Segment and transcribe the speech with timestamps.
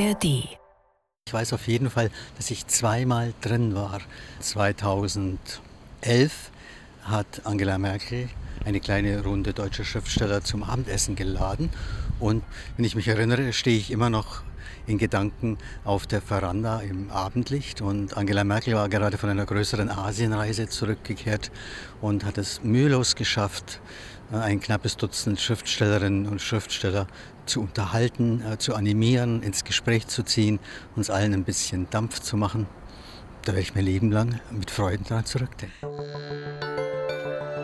[0.00, 0.24] ARD.
[1.26, 4.00] Ich weiß auf jeden Fall, dass ich zweimal drin war.
[4.40, 5.38] 2011
[7.02, 8.28] hat Angela Merkel
[8.64, 11.70] eine kleine Runde deutscher Schriftsteller zum Abendessen geladen.
[12.18, 12.42] Und
[12.76, 14.42] wenn ich mich erinnere, stehe ich immer noch
[14.86, 17.82] in Gedanken auf der Veranda im Abendlicht.
[17.82, 21.50] Und Angela Merkel war gerade von einer größeren Asienreise zurückgekehrt
[22.00, 23.80] und hat es mühelos geschafft,
[24.32, 27.06] ein knappes Dutzend Schriftstellerinnen und Schriftsteller
[27.50, 30.60] zu unterhalten, äh, zu animieren, ins Gespräch zu ziehen,
[30.96, 32.66] uns allen ein bisschen Dampf zu machen.
[33.42, 35.76] Da werde ich mein Leben lang mit Freuden daran zurückdenken.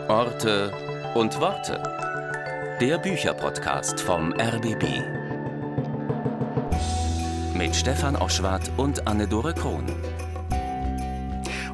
[0.09, 0.71] Orte
[1.15, 1.81] und Worte.
[2.81, 4.83] Der Bücherpodcast vom RBB.
[7.55, 9.85] Mit Stefan Oschwart und Anne-Dore Krohn.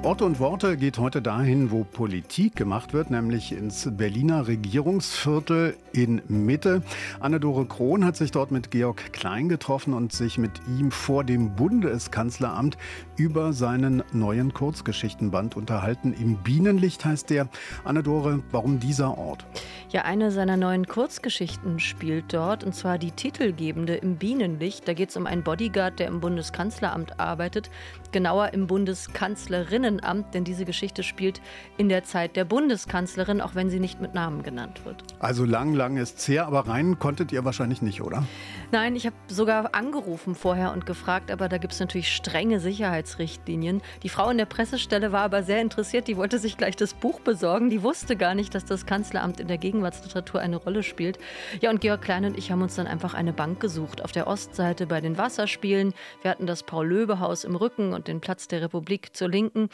[0.04, 6.22] Orte und Worte geht heute dahin, wo Politik gemacht wird, nämlich ins Berliner Regierungsviertel in
[6.28, 6.84] Mitte.
[7.22, 11.56] Anne-Dore Krohn hat sich dort mit Georg Klein getroffen und sich mit ihm vor dem
[11.56, 12.78] Bundeskanzleramt
[13.16, 16.14] über seinen neuen Kurzgeschichtenband unterhalten.
[16.14, 17.48] Im Bienenlicht heißt der.
[17.84, 19.46] Anne-Dore, warum dieser Ort?
[19.90, 24.88] Ja, eine seiner neuen Kurzgeschichten spielt dort, und zwar die titelgebende im Bienenlicht.
[24.88, 27.70] Da geht es um einen Bodyguard, der im Bundeskanzleramt arbeitet,
[28.12, 31.42] genauer im Bundeskanzlerinnenamt, denn diese Geschichte spielt
[31.78, 35.04] in der Zeit der Bundeskanzlerin, auch wenn sie nicht mit Namen genannt wird.
[35.20, 38.26] Also lang, lang ist es her, aber rein konntet ihr wahrscheinlich nicht, oder?
[38.72, 42.60] Nein, ich habe sogar angerufen vorher und gefragt, aber da gibt es natürlich strenge
[43.04, 43.82] Sicherheitsrichtlinien.
[44.02, 47.20] Die Frau in der Pressestelle war aber sehr interessiert, die wollte sich gleich das Buch
[47.20, 51.18] besorgen, die wusste gar nicht, dass das Kanzleramt in der Gegenwart Gegenwartsliteratur eine Rolle spielt.
[51.62, 54.04] Ja, und Georg Klein und ich haben uns dann einfach eine Bank gesucht.
[54.04, 55.94] Auf der Ostseite bei den Wasserspielen.
[56.22, 59.70] Wir hatten das Paul-Löbe-Haus im Rücken und den Platz der Republik zur Linken.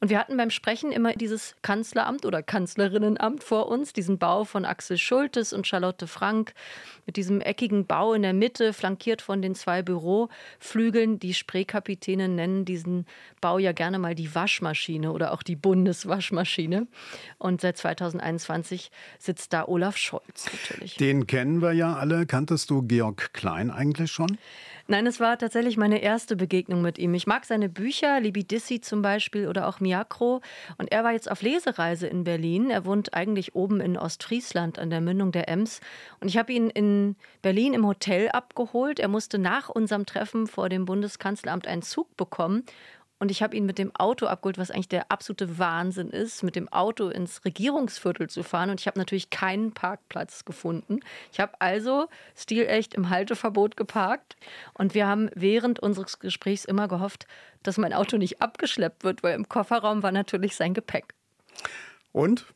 [0.00, 4.64] Und wir hatten beim Sprechen immer dieses Kanzleramt oder Kanzlerinnenamt vor uns, diesen Bau von
[4.64, 6.54] Axel Schultes und Charlotte Frank
[7.10, 11.18] mit diesem eckigen Bau in der Mitte, flankiert von den zwei Büroflügeln.
[11.18, 13.04] Die Spreekapitäne nennen diesen
[13.40, 16.86] Bau ja gerne mal die Waschmaschine oder auch die Bundeswaschmaschine.
[17.38, 20.98] Und seit 2021 sitzt da Olaf Scholz natürlich.
[20.98, 22.26] Den kennen wir ja alle.
[22.26, 24.38] Kanntest du Georg Klein eigentlich schon?
[24.90, 27.14] Nein, es war tatsächlich meine erste Begegnung mit ihm.
[27.14, 30.40] Ich mag seine Bücher, Libidissi zum Beispiel oder auch Miakro.
[30.78, 32.70] Und er war jetzt auf Lesereise in Berlin.
[32.70, 35.80] Er wohnt eigentlich oben in Ostfriesland an der Mündung der Ems.
[36.18, 38.98] Und ich habe ihn in Berlin im Hotel abgeholt.
[38.98, 42.64] Er musste nach unserem Treffen vor dem Bundeskanzleramt einen Zug bekommen.
[43.20, 46.56] Und ich habe ihn mit dem Auto abgeholt, was eigentlich der absolute Wahnsinn ist, mit
[46.56, 48.70] dem Auto ins Regierungsviertel zu fahren.
[48.70, 51.00] Und ich habe natürlich keinen Parkplatz gefunden.
[51.30, 54.36] Ich habe also stilecht im Halteverbot geparkt.
[54.72, 57.26] Und wir haben während unseres Gesprächs immer gehofft,
[57.62, 61.14] dass mein Auto nicht abgeschleppt wird, weil im Kofferraum war natürlich sein Gepäck.
[62.12, 62.46] Und?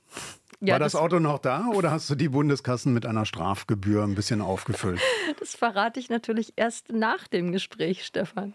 [0.60, 4.02] Ja, war das, das, Auto noch da oder hast du die Bundeskassen mit einer Strafgebühr
[4.02, 5.00] ein bisschen aufgefüllt?
[5.40, 8.54] Das verrate ich natürlich erst nach dem Gespräch, Stefan.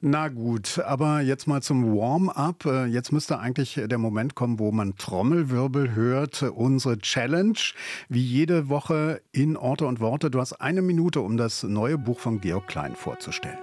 [0.00, 2.66] Na gut, aber jetzt mal zum Warm-up.
[2.66, 6.42] Äh, jetzt müsste eigentlich der Moment kommen, wo man Trommelwirbel hört.
[6.42, 7.58] Unsere Challenge,
[8.08, 10.30] wie jede Woche in Orte und Worte.
[10.30, 13.58] Du hast eine Minute, um das neue Buch von Georg Klein vorzustellen.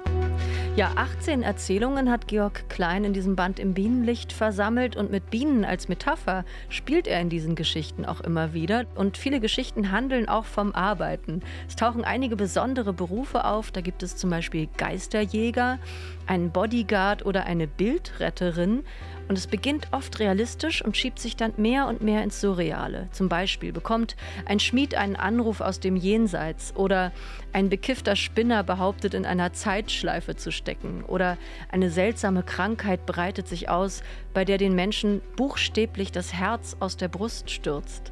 [0.75, 5.63] Ja, 18 Erzählungen hat Georg Klein in diesem Band im Bienenlicht versammelt und mit Bienen
[5.63, 8.83] als Metapher spielt er in diesen Geschichten auch immer wieder.
[8.95, 11.43] Und viele Geschichten handeln auch vom Arbeiten.
[11.69, 13.71] Es tauchen einige besondere Berufe auf.
[13.71, 15.79] Da gibt es zum Beispiel Geisterjäger,
[16.27, 18.83] einen Bodyguard oder eine Bildretterin.
[19.27, 23.07] Und es beginnt oft realistisch und schiebt sich dann mehr und mehr ins Surreale.
[23.11, 24.15] Zum Beispiel bekommt
[24.45, 27.11] ein Schmied einen Anruf aus dem Jenseits oder
[27.55, 31.37] ein bekiffter Spinner behauptet, in einer Zeitschleife zu stecken oder
[31.71, 37.07] eine seltsame Krankheit breitet sich aus, bei der den Menschen buchstäblich das Herz aus der
[37.07, 38.11] Brust stürzt.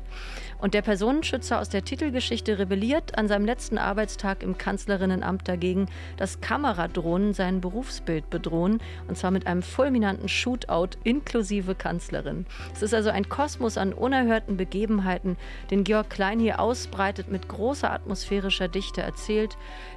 [0.64, 6.40] Und der Personenschützer aus der Titelgeschichte rebelliert an seinem letzten Arbeitstag im Kanzlerinnenamt dagegen, dass
[6.40, 8.80] Kameradrohnen sein Berufsbild bedrohen,
[9.10, 12.46] und zwar mit einem fulminanten Shootout inklusive Kanzlerin.
[12.74, 15.36] Es ist also ein Kosmos an unerhörten Begebenheiten,
[15.70, 19.33] den Georg Klein hier ausbreitet, mit großer atmosphärischer Dichte erzählt,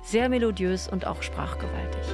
[0.02, 2.06] sehr melodiös und auch sprachgewaltig.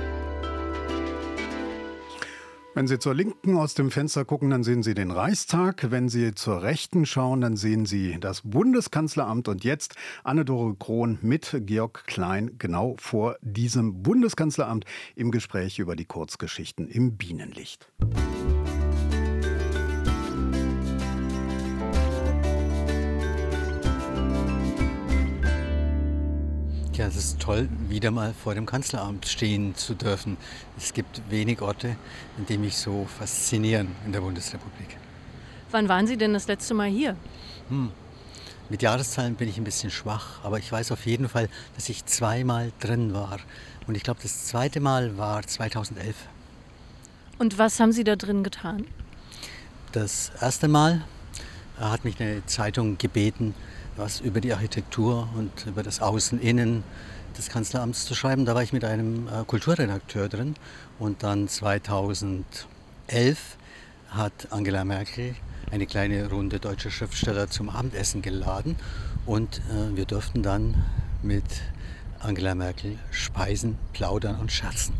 [2.74, 5.90] Wenn Sie zur Linken aus dem Fenster gucken, dann sehen Sie den Reichstag.
[5.90, 9.46] Wenn Sie zur Rechten schauen, dann sehen Sie das Bundeskanzleramt.
[9.48, 14.86] Und jetzt Anne-Dore Krohn mit Georg Klein genau vor diesem Bundeskanzleramt
[15.16, 17.88] im Gespräch über die Kurzgeschichten im Bienenlicht.
[27.02, 30.36] Ja, es ist toll, wieder mal vor dem Kanzleramt stehen zu dürfen.
[30.78, 31.96] Es gibt wenig Orte,
[32.38, 34.96] in die mich so faszinieren in der Bundesrepublik.
[35.72, 37.16] Wann waren Sie denn das letzte Mal hier?
[37.70, 37.90] Hm.
[38.68, 42.06] Mit Jahreszahlen bin ich ein bisschen schwach, aber ich weiß auf jeden Fall, dass ich
[42.06, 43.40] zweimal drin war.
[43.88, 46.14] Und ich glaube, das zweite Mal war 2011.
[47.40, 48.86] Und was haben Sie da drin getan?
[49.90, 51.02] Das erste Mal
[51.80, 53.54] hat mich eine Zeitung gebeten,
[53.96, 56.84] was über die Architektur und über das Außen-Innen
[57.36, 58.44] des Kanzleramts zu schreiben.
[58.44, 60.54] Da war ich mit einem äh, Kulturredakteur drin.
[60.98, 62.44] Und dann 2011
[64.10, 65.34] hat Angela Merkel
[65.70, 68.76] eine kleine Runde deutscher Schriftsteller zum Abendessen geladen.
[69.26, 70.74] Und äh, wir durften dann
[71.22, 71.44] mit
[72.20, 74.94] Angela Merkel speisen, plaudern und scherzen.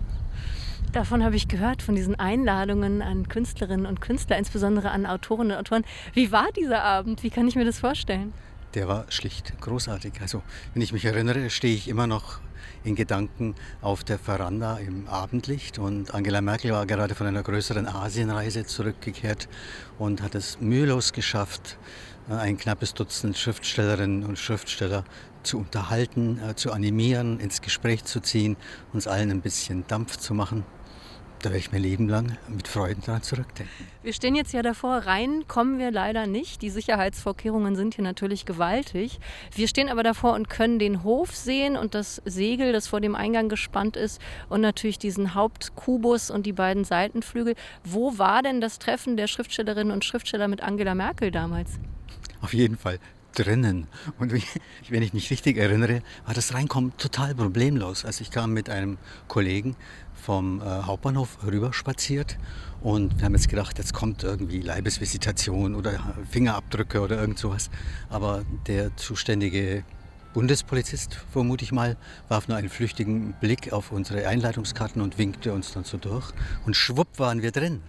[0.93, 5.59] Davon habe ich gehört, von diesen Einladungen an Künstlerinnen und Künstler, insbesondere an Autorinnen und
[5.59, 5.85] Autoren.
[6.13, 7.23] Wie war dieser Abend?
[7.23, 8.35] Wie kann ich mir das vorstellen?
[8.75, 10.15] Der war schlicht großartig.
[10.23, 10.43] Also,
[10.73, 12.41] wenn ich mich erinnere, stehe ich immer noch
[12.85, 17.87] in Gedanken auf der Veranda im Abendlicht und Angela Merkel war gerade von einer größeren
[17.87, 19.49] Asienreise zurückgekehrt
[19.99, 21.79] und hat es mühelos geschafft,
[22.29, 25.05] ein knappes Dutzend Schriftstellerinnen und Schriftsteller
[25.43, 28.57] zu unterhalten, äh, zu animieren, ins Gespräch zu ziehen,
[28.93, 30.65] uns allen ein bisschen Dampf zu machen.
[31.43, 33.89] Da werde ich mein Leben lang mit Freuden daran zurückdenken.
[34.05, 36.63] Wir stehen jetzt ja davor, rein kommen wir leider nicht.
[36.63, 39.19] Die Sicherheitsvorkehrungen sind hier natürlich gewaltig.
[39.53, 43.17] Wir stehen aber davor und können den Hof sehen und das Segel, das vor dem
[43.17, 47.57] Eingang gespannt ist und natürlich diesen Hauptkubus und die beiden Seitenflügel.
[47.83, 51.81] Wo war denn das Treffen der Schriftstellerinnen und Schriftsteller mit Angela Merkel damals?
[52.41, 53.01] Auf jeden Fall
[53.33, 53.87] drinnen.
[54.19, 54.33] Und
[54.89, 58.05] wenn ich mich richtig erinnere, war das Reinkommen total problemlos.
[58.05, 58.99] Also ich kam mit einem
[59.29, 59.77] Kollegen
[60.15, 62.39] vom äh, Hauptbahnhof rüber spaziert
[62.83, 67.71] und wir haben jetzt gedacht, jetzt kommt irgendwie Leibesvisitation oder Fingerabdrücke oder irgend sowas.
[68.09, 69.85] Aber der zuständige
[70.33, 71.97] Bundespolizist, vermute ich mal,
[72.29, 76.33] warf nur einen flüchtigen Blick auf unsere Einleitungskarten und winkte uns dann so durch.
[76.67, 77.83] Und schwupp waren wir drin.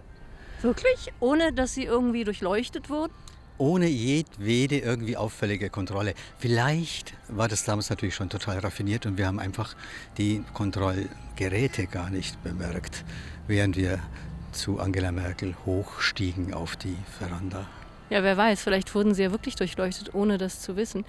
[0.62, 1.12] Wirklich?
[1.20, 3.12] Ohne dass sie irgendwie durchleuchtet wurden?
[3.58, 6.14] Ohne jedwede irgendwie auffällige Kontrolle.
[6.38, 9.74] Vielleicht war das damals natürlich schon total raffiniert und wir haben einfach
[10.18, 13.04] die Kontrollgeräte gar nicht bemerkt,
[13.46, 14.00] während wir
[14.52, 17.66] zu Angela Merkel hochstiegen auf die Veranda.
[18.14, 21.04] Ja, wer weiß, vielleicht wurden sie ja wirklich durchleuchtet, ohne das zu wissen.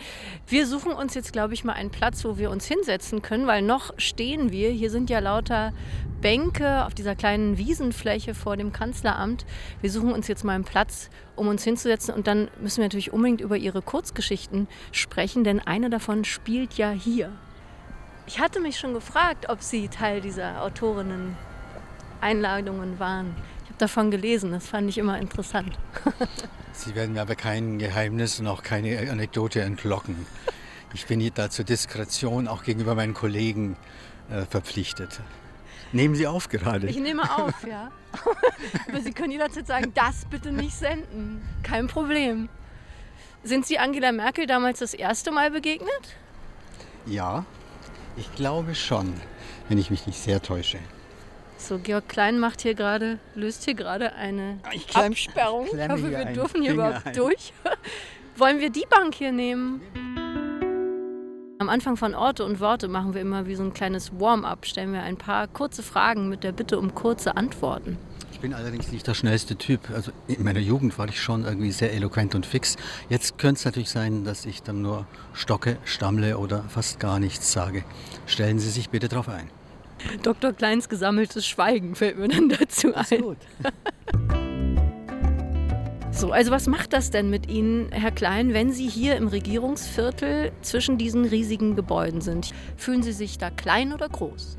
[0.47, 3.61] Wir suchen uns jetzt, glaube ich, mal einen Platz, wo wir uns hinsetzen können, weil
[3.61, 4.71] noch stehen wir.
[4.71, 5.71] Hier sind ja lauter
[6.21, 9.45] Bänke auf dieser kleinen Wiesenfläche vor dem Kanzleramt.
[9.81, 12.11] Wir suchen uns jetzt mal einen Platz, um uns hinzusetzen.
[12.11, 16.89] Und dann müssen wir natürlich unbedingt über ihre Kurzgeschichten sprechen, denn eine davon spielt ja
[16.89, 17.31] hier.
[18.25, 23.35] Ich hatte mich schon gefragt, ob Sie Teil dieser Autorinnen-Einladungen waren.
[23.65, 25.77] Ich habe davon gelesen, das fand ich immer interessant.
[26.77, 30.25] Sie werden mir aber kein Geheimnis und auch keine Anekdote entlocken.
[30.93, 33.75] Ich bin hier da zur Diskretion auch gegenüber meinen Kollegen
[34.29, 35.19] äh, verpflichtet.
[35.91, 36.87] Nehmen Sie auf gerade.
[36.87, 37.91] Ich nehme auf, ja.
[38.87, 41.41] aber Sie können jederzeit sagen, das bitte nicht senden.
[41.63, 42.49] Kein Problem.
[43.43, 46.15] Sind Sie Angela Merkel damals das erste Mal begegnet?
[47.05, 47.45] Ja,
[48.17, 49.13] ich glaube schon,
[49.69, 50.79] wenn ich mich nicht sehr täusche.
[51.57, 55.67] So, Georg Klein macht hier gerade, löst hier gerade eine ich klemm, Absperrung.
[55.67, 57.13] Ich hoffe, wir dürfen hier Finger überhaupt ein.
[57.15, 57.53] durch.
[58.37, 59.81] Wollen wir die Bank hier nehmen?
[61.57, 64.91] Am Anfang von Orte und Worte machen wir immer wie so ein kleines Warm-up, stellen
[64.91, 67.97] wir ein paar kurze Fragen mit der Bitte um kurze Antworten.
[68.33, 69.89] Ich bin allerdings nicht der schnellste Typ.
[69.91, 72.75] Also in meiner Jugend war ich schon irgendwie sehr eloquent und fix.
[73.07, 77.53] Jetzt könnte es natürlich sein, dass ich dann nur stocke, stammle oder fast gar nichts
[77.53, 77.85] sage.
[78.27, 79.49] Stellen Sie sich bitte darauf ein.
[80.23, 80.53] Dr.
[80.53, 83.03] Kleins gesammeltes Schweigen fällt mir dann dazu ein.
[83.03, 83.37] Ist gut.
[86.15, 90.53] So, also was macht das denn mit Ihnen, Herr Klein, wenn Sie hier im Regierungsviertel
[90.61, 92.53] zwischen diesen riesigen Gebäuden sind?
[92.77, 94.55] Fühlen Sie sich da klein oder groß?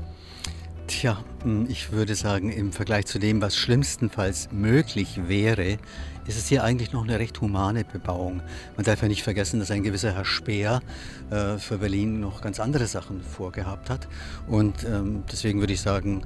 [0.85, 5.79] Tja, hm, ich würde sagen, im Vergleich zu dem, was schlimmstenfalls möglich wäre,
[6.27, 8.41] ist es hier eigentlich noch eine recht humane Bebauung.
[8.75, 10.81] Man darf ja nicht vergessen, dass ein gewisser Herr Speer
[11.29, 14.07] äh, für Berlin noch ganz andere Sachen vorgehabt hat.
[14.47, 16.25] Und ähm, deswegen würde ich sagen,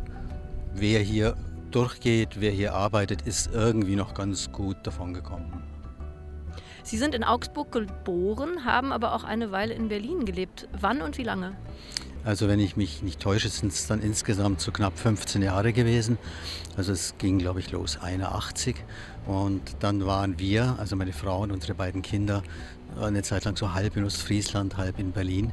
[0.73, 1.35] wer hier
[1.69, 5.63] durchgeht, wer hier arbeitet, ist irgendwie noch ganz gut davon gekommen.
[6.83, 10.67] Sie sind in Augsburg geboren, haben aber auch eine Weile in Berlin gelebt.
[10.79, 11.55] Wann und wie lange?
[12.23, 16.19] Also wenn ich mich nicht täusche, sind es dann insgesamt so knapp 15 Jahre gewesen.
[16.77, 18.75] Also es ging, glaube ich, los 81.
[19.25, 22.43] Und dann waren wir, also meine Frau und unsere beiden Kinder,
[22.99, 25.51] eine Zeit lang so halb in Ostfriesland, halb in Berlin.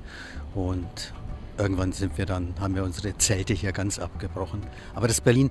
[0.54, 1.12] Und
[1.56, 4.60] irgendwann sind wir dann, haben wir unsere Zelte hier ganz abgebrochen.
[4.94, 5.50] Aber das Berlin,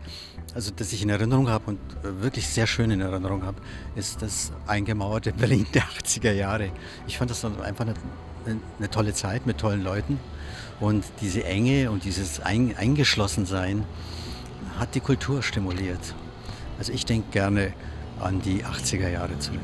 [0.54, 1.80] also das ich in Erinnerung habe und
[2.22, 3.60] wirklich sehr schön in Erinnerung habe,
[3.96, 6.72] ist das eingemauerte Berlin der 80er Jahre.
[7.08, 7.96] Ich fand das dann einfach eine,
[8.78, 10.20] eine tolle Zeit mit tollen Leuten.
[10.80, 13.84] Und diese Enge und dieses Ein Eingeschlossensein
[14.78, 16.14] hat die Kultur stimuliert.
[16.78, 17.74] Also ich denke gerne
[18.20, 19.60] an die 80er Jahre zurück.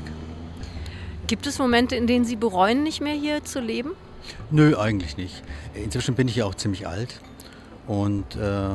[1.27, 3.91] Gibt es Momente, in denen Sie bereuen, nicht mehr hier zu leben?
[4.51, 5.43] Nö, eigentlich nicht.
[5.73, 7.19] Inzwischen bin ich ja auch ziemlich alt
[7.87, 8.69] und, äh,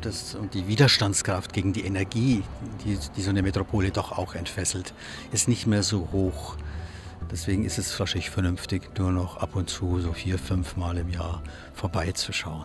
[0.00, 2.42] das, und die Widerstandskraft gegen die Energie,
[2.84, 4.94] die, die so eine Metropole doch auch entfesselt,
[5.32, 6.56] ist nicht mehr so hoch.
[7.30, 11.10] Deswegen ist es wahrscheinlich vernünftig, nur noch ab und zu, so vier, fünf Mal im
[11.10, 11.42] Jahr
[11.74, 12.64] vorbeizuschauen.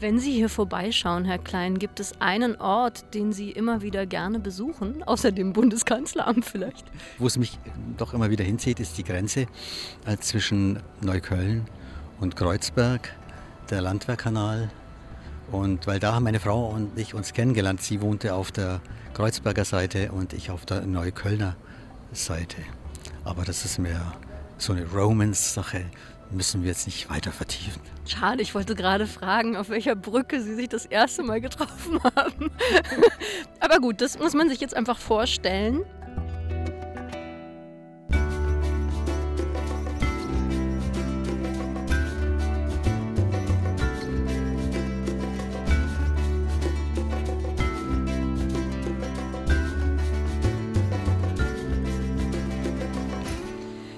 [0.00, 4.40] Wenn Sie hier vorbeischauen, Herr Klein, gibt es einen Ort, den Sie immer wieder gerne
[4.40, 6.84] besuchen, außer dem Bundeskanzleramt vielleicht?
[7.18, 7.58] Wo es mich
[7.96, 9.46] doch immer wieder hinzieht, ist die Grenze
[10.04, 11.66] äh, zwischen Neukölln
[12.18, 13.14] und Kreuzberg,
[13.70, 14.70] der Landwehrkanal.
[15.52, 17.80] Und weil da haben meine Frau und ich uns kennengelernt.
[17.80, 18.80] Sie wohnte auf der
[19.14, 21.54] Kreuzberger Seite und ich auf der Neuköllner
[22.12, 22.56] Seite.
[23.24, 24.12] Aber das ist mehr
[24.58, 25.84] so eine Romance-Sache,
[26.30, 27.80] müssen wir jetzt nicht weiter vertiefen.
[28.06, 32.50] Schade, ich wollte gerade fragen, auf welcher Brücke Sie sich das erste Mal getroffen haben.
[33.60, 35.82] Aber gut, das muss man sich jetzt einfach vorstellen.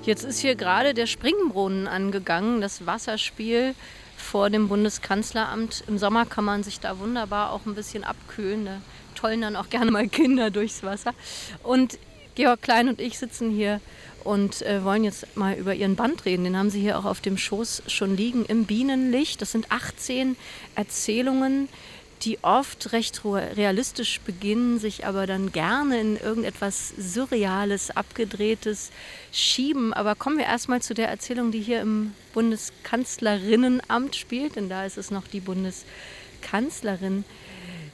[0.07, 3.75] Jetzt ist hier gerade der Springbrunnen angegangen, das Wasserspiel
[4.17, 5.83] vor dem Bundeskanzleramt.
[5.89, 8.67] Im Sommer kann man sich da wunderbar auch ein bisschen abkühlen.
[8.67, 8.81] Da
[9.17, 11.13] tollen dann auch gerne mal Kinder durchs Wasser.
[11.65, 11.99] Und
[12.37, 13.81] Georg Klein und ich sitzen hier
[14.23, 16.45] und äh, wollen jetzt mal über Ihren Band reden.
[16.45, 19.43] Den haben Sie hier auch auf dem Schoß schon liegen im Bienenlicht.
[19.43, 20.37] Das sind 18
[20.77, 21.69] Erzählungen,
[22.23, 28.91] die oft recht realistisch beginnen, sich aber dann gerne in irgendetwas Surreales, Abgedrehtes
[29.33, 29.93] schieben.
[29.93, 34.99] Aber kommen wir erstmal zu der Erzählung, die hier im Bundeskanzlerinnenamt spielt, denn da ist
[34.99, 37.25] es noch die Bundeskanzlerin.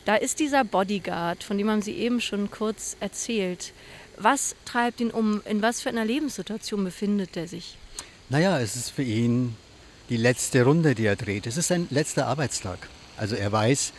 [0.04, 3.72] Da ist dieser Bodyguard, von dem haben Sie eben schon kurz erzählt.
[4.16, 5.42] Was treibt ihn um?
[5.44, 7.76] In was für einer Lebenssituation befindet er sich?
[8.28, 9.56] Naja, es ist für ihn
[10.08, 11.46] die letzte Runde, die er dreht.
[11.46, 12.88] Es ist sein letzter Arbeitstag.
[13.16, 13.92] Also er weiß,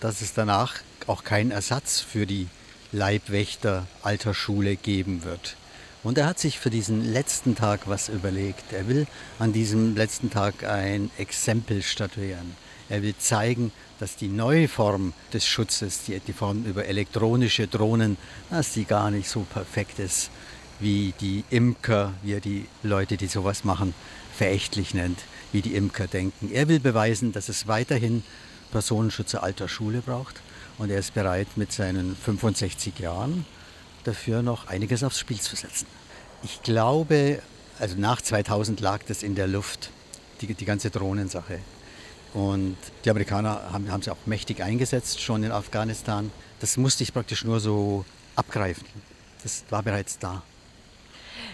[0.00, 2.48] dass es danach auch keinen Ersatz für die
[2.92, 5.56] Leibwächter Altersschule geben wird.
[6.04, 8.72] Und er hat sich für diesen letzten Tag was überlegt.
[8.72, 9.06] Er will
[9.38, 12.56] an diesem letzten Tag ein Exempel statuieren.
[12.88, 18.16] Er will zeigen, dass die neue Form des Schutzes, die, die Form über elektronische Drohnen,
[18.48, 20.30] dass die gar nicht so perfekt ist,
[20.78, 23.92] wie die Imker, wie er die Leute, die sowas machen,
[24.34, 25.18] verächtlich nennt,
[25.52, 26.50] wie die Imker denken.
[26.52, 28.22] Er will beweisen, dass es weiterhin
[28.70, 30.40] Personenschützer alter Schule braucht.
[30.78, 33.44] Und er ist bereit, mit seinen 65 Jahren
[34.04, 35.86] dafür noch einiges aufs Spiel zu setzen.
[36.42, 37.42] Ich glaube,
[37.78, 39.90] also nach 2000 lag das in der Luft,
[40.40, 41.58] die, die ganze Drohnensache.
[42.34, 46.30] Und die Amerikaner haben, haben sie auch mächtig eingesetzt, schon in Afghanistan.
[46.60, 48.04] Das musste ich praktisch nur so
[48.36, 48.86] abgreifen.
[49.42, 50.42] Das war bereits da.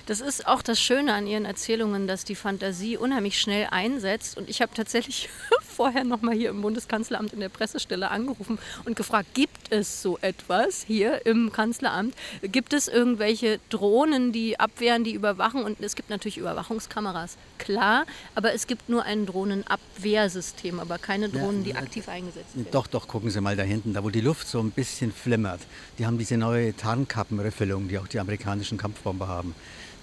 [0.06, 4.36] Das ist auch das Schöne an Ihren Erzählungen, dass die Fantasie unheimlich schnell einsetzt.
[4.36, 5.28] Und ich habe tatsächlich
[5.74, 10.18] vorher noch mal hier im Bundeskanzleramt in der Pressestelle angerufen und gefragt, gibt es so
[10.20, 12.14] etwas hier im Kanzleramt?
[12.42, 15.64] Gibt es irgendwelche Drohnen, die abwehren, die überwachen?
[15.64, 21.64] Und es gibt natürlich Überwachungskameras, klar, aber es gibt nur ein Drohnenabwehrsystem, aber keine Drohnen,
[21.64, 22.68] die aktiv eingesetzt werden.
[22.70, 25.60] Doch, doch, gucken Sie mal da hinten, da wo die Luft so ein bisschen flimmert.
[25.98, 29.54] Die haben diese neue Tarnkappenriffelung, die auch die amerikanischen Kampfbomber haben.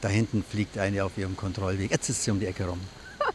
[0.02, 1.92] Da hinten fliegt eine auf ihrem Kontrollweg.
[1.92, 2.80] Jetzt ist sie um die Ecke rum.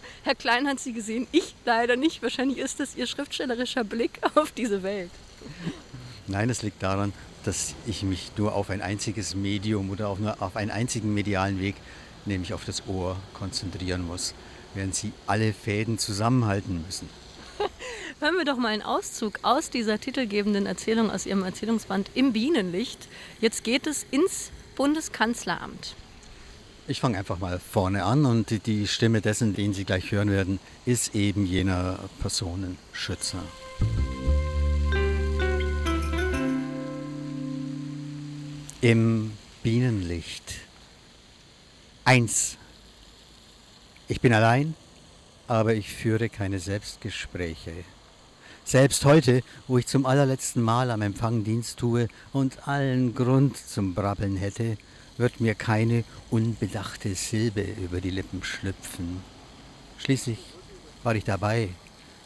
[0.25, 2.23] Herr Klein hat sie gesehen, ich leider nicht.
[2.23, 5.11] Wahrscheinlich ist das Ihr schriftstellerischer Blick auf diese Welt.
[6.27, 7.13] Nein, es liegt daran,
[7.45, 11.61] dass ich mich nur auf ein einziges Medium oder auf, nur auf einen einzigen medialen
[11.61, 11.77] Weg,
[12.25, 14.35] nämlich auf das Ohr, konzentrieren muss,
[14.75, 17.09] während Sie alle Fäden zusammenhalten müssen.
[18.21, 23.09] Hören wir doch mal einen Auszug aus dieser titelgebenden Erzählung aus Ihrem Erzählungsband Im Bienenlicht.
[23.41, 25.95] Jetzt geht es ins Bundeskanzleramt.
[26.89, 30.61] Ich fange einfach mal vorne an und die Stimme dessen, den Sie gleich hören werden,
[30.85, 33.43] ist eben jener Personenschützer.
[38.81, 39.33] Im
[39.65, 40.55] Bienenlicht.
[42.05, 42.57] Eins.
[44.07, 44.75] Ich bin allein,
[45.49, 47.73] aber ich führe keine Selbstgespräche.
[48.65, 53.93] Selbst heute, wo ich zum allerletzten Mal am Empfang Dienst tue und allen Grund zum
[53.93, 54.77] Brabbeln hätte,
[55.19, 59.23] wird mir keine unbedachte Silbe über die Lippen schlüpfen.
[59.99, 60.39] Schließlich
[61.03, 61.71] war ich dabei,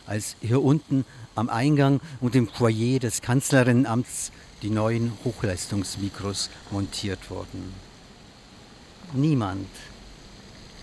[0.06, 1.04] als hier unten
[1.34, 4.32] am Eingang und im Foyer des Kanzlerinnenamts
[4.62, 7.74] die neuen Hochleistungsmikros montiert wurden.
[9.12, 9.68] Niemand,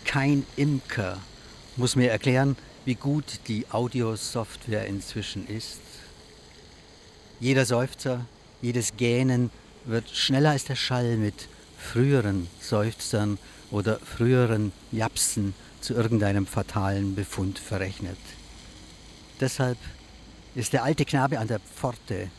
[0.06, 1.18] kein Imker
[1.76, 5.82] muss mir erklären, wie gut die Audiosoftware inzwischen ist.
[7.40, 8.26] Jeder Seufzer,
[8.62, 9.52] jedes Gähnen
[9.86, 13.38] wird schneller als der Schall mit früheren Seufzern
[13.72, 18.18] oder früheren Japsen zu irgendeinem fatalen Befund verrechnet.
[19.40, 19.78] Deshalb
[20.56, 22.30] ist der alte Knabe an der Pforte.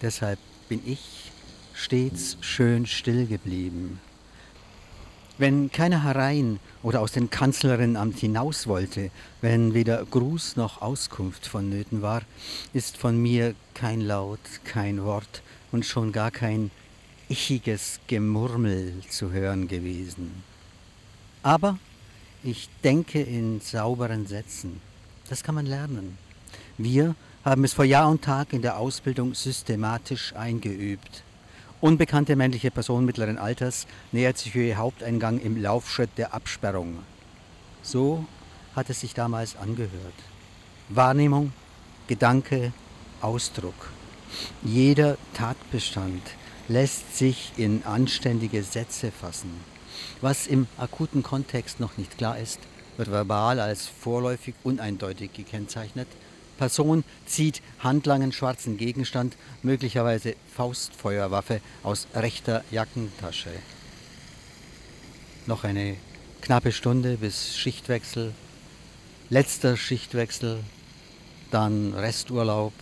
[0.00, 1.32] Deshalb bin ich
[1.74, 4.00] stets schön still geblieben.
[5.38, 9.10] Wenn keiner herein oder aus dem Kanzlerinnenamt hinaus wollte,
[9.40, 12.22] wenn weder Gruß noch Auskunft vonnöten war,
[12.74, 16.70] ist von mir kein Laut, kein Wort und schon gar kein
[17.30, 20.42] ichiges Gemurmel zu hören gewesen.
[21.42, 21.78] Aber
[22.42, 24.80] ich denke in sauberen Sätzen.
[25.28, 26.18] Das kann man lernen.
[26.76, 31.22] Wir haben es vor Jahr und Tag in der Ausbildung systematisch eingeübt.
[31.80, 36.98] Unbekannte männliche Person mittleren Alters nähert sich für ihr Haupteingang im Laufschritt der Absperrung.
[37.82, 38.26] So
[38.74, 40.18] hat es sich damals angehört.
[40.88, 41.52] Wahrnehmung,
[42.08, 42.72] Gedanke,
[43.20, 43.92] Ausdruck.
[44.62, 46.22] Jeder Tatbestand
[46.70, 49.50] lässt sich in anständige Sätze fassen.
[50.20, 52.60] Was im akuten Kontext noch nicht klar ist,
[52.96, 56.06] wird verbal als vorläufig uneindeutig gekennzeichnet
[56.60, 63.48] Person zieht handlangen schwarzen Gegenstand, möglicherweise Faustfeuerwaffe, aus rechter Jackentasche.
[65.46, 65.96] Noch eine
[66.42, 68.34] knappe Stunde bis Schichtwechsel,
[69.30, 70.62] letzter Schichtwechsel,
[71.50, 72.74] dann Resturlaub,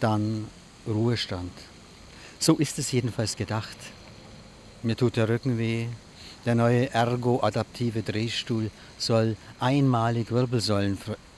[0.00, 0.48] dann
[0.88, 1.52] Ruhestand.
[2.38, 3.76] So ist es jedenfalls gedacht.
[4.82, 5.86] Mir tut der Rücken weh.
[6.44, 10.28] Der neue ergo-adaptive Drehstuhl soll einmalig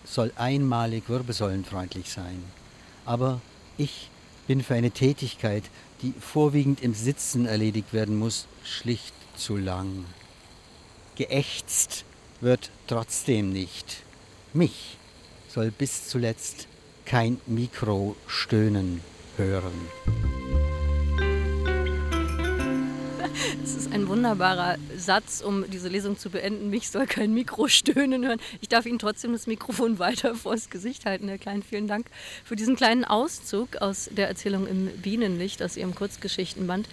[0.05, 2.43] soll einmalig wirbelsäulenfreundlich sein.
[3.07, 3.41] Aber
[3.79, 4.11] ich
[4.47, 5.65] bin für eine Tätigkeit,
[6.03, 10.05] die vorwiegend im Sitzen erledigt werden muss, schlicht zu lang.
[11.17, 12.05] Geächtzt
[12.41, 14.03] wird trotzdem nicht.
[14.53, 14.99] Mich
[15.49, 16.69] soll bis zuletzt
[17.05, 19.01] kein Mikro stöhnen
[19.37, 20.38] hören.
[23.65, 26.71] Es ist ein wunderbarer Satz, um diese Lesung zu beenden.
[26.71, 28.41] Mich soll kein Mikro stöhnen hören.
[28.61, 31.63] Ich darf Ihnen trotzdem das Mikrofon weiter vors Gesicht halten, Herr Klein.
[31.63, 32.07] Vielen Dank
[32.45, 36.89] für diesen kleinen Auszug aus der Erzählung im Bienenlicht, aus Ihrem Kurzgeschichtenband.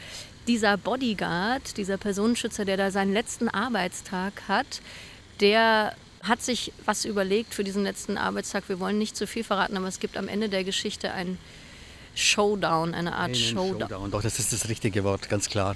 [0.47, 4.81] Dieser Bodyguard, dieser Personenschützer, der da seinen letzten Arbeitstag hat,
[5.39, 8.67] der hat sich was überlegt für diesen letzten Arbeitstag.
[8.67, 11.37] Wir wollen nicht zu viel verraten, aber es gibt am Ende der Geschichte ein
[12.15, 13.79] Showdown, eine Art Einen Showdown.
[13.81, 14.11] Showdown.
[14.11, 15.75] Doch, das ist das richtige Wort, ganz klar.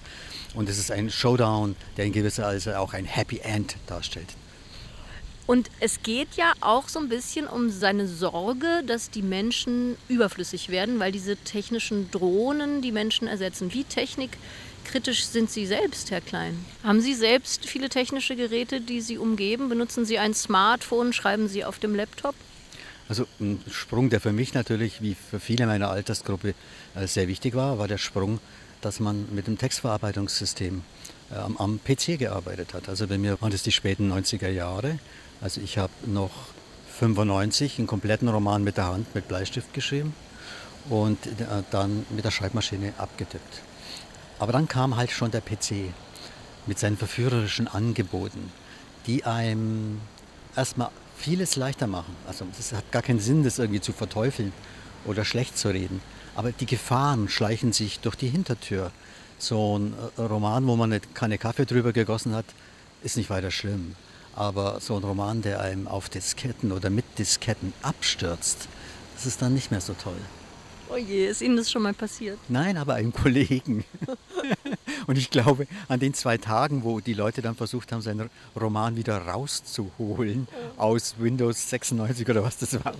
[0.55, 4.27] Und es ist ein Showdown, der in gewisser Weise auch ein Happy End darstellt.
[5.49, 10.69] Und es geht ja auch so ein bisschen um seine Sorge, dass die Menschen überflüssig
[10.69, 13.73] werden, weil diese technischen Drohnen die Menschen ersetzen.
[13.73, 16.63] Wie technikkritisch sind Sie selbst, Herr Klein?
[16.83, 19.69] Haben Sie selbst viele technische Geräte, die Sie umgeben?
[19.69, 21.13] Benutzen Sie ein Smartphone?
[21.13, 22.35] Schreiben Sie auf dem Laptop?
[23.09, 26.53] Also ein Sprung, der für mich natürlich, wie für viele meiner Altersgruppe,
[26.95, 28.39] äh, sehr wichtig war, war der Sprung,
[28.81, 30.83] dass man mit dem Textverarbeitungssystem
[31.31, 32.87] äh, am, am PC gearbeitet hat.
[32.87, 34.99] Also bei mir waren das die späten 90er Jahre.
[35.41, 36.31] Also ich habe noch
[36.99, 40.13] 95 einen kompletten Roman mit der Hand mit Bleistift geschrieben
[40.89, 41.31] und äh,
[41.71, 43.61] dann mit der Schreibmaschine abgetippt.
[44.37, 45.93] Aber dann kam halt schon der PC
[46.67, 48.51] mit seinen verführerischen Angeboten,
[49.07, 49.99] die einem
[50.55, 52.15] erstmal vieles leichter machen.
[52.27, 54.53] Also es hat gar keinen Sinn, das irgendwie zu verteufeln
[55.05, 56.01] oder schlecht zu reden.
[56.35, 58.91] Aber die Gefahren schleichen sich durch die Hintertür.
[59.37, 62.45] So ein äh, Roman, wo man eine Kanne Kaffee drüber gegossen hat,
[63.03, 63.95] ist nicht weiter schlimm.
[64.35, 68.67] Aber so ein Roman, der einem auf Disketten oder mit Disketten abstürzt,
[69.15, 70.19] das ist dann nicht mehr so toll.
[70.91, 72.39] Oh je, ist Ihnen das schon mal passiert?
[72.49, 73.85] Nein, aber einem Kollegen.
[75.07, 78.95] Und ich glaube, an den zwei Tagen, wo die Leute dann versucht haben, seinen Roman
[78.95, 80.47] wieder rauszuholen
[80.77, 82.93] aus Windows 96 oder was das war,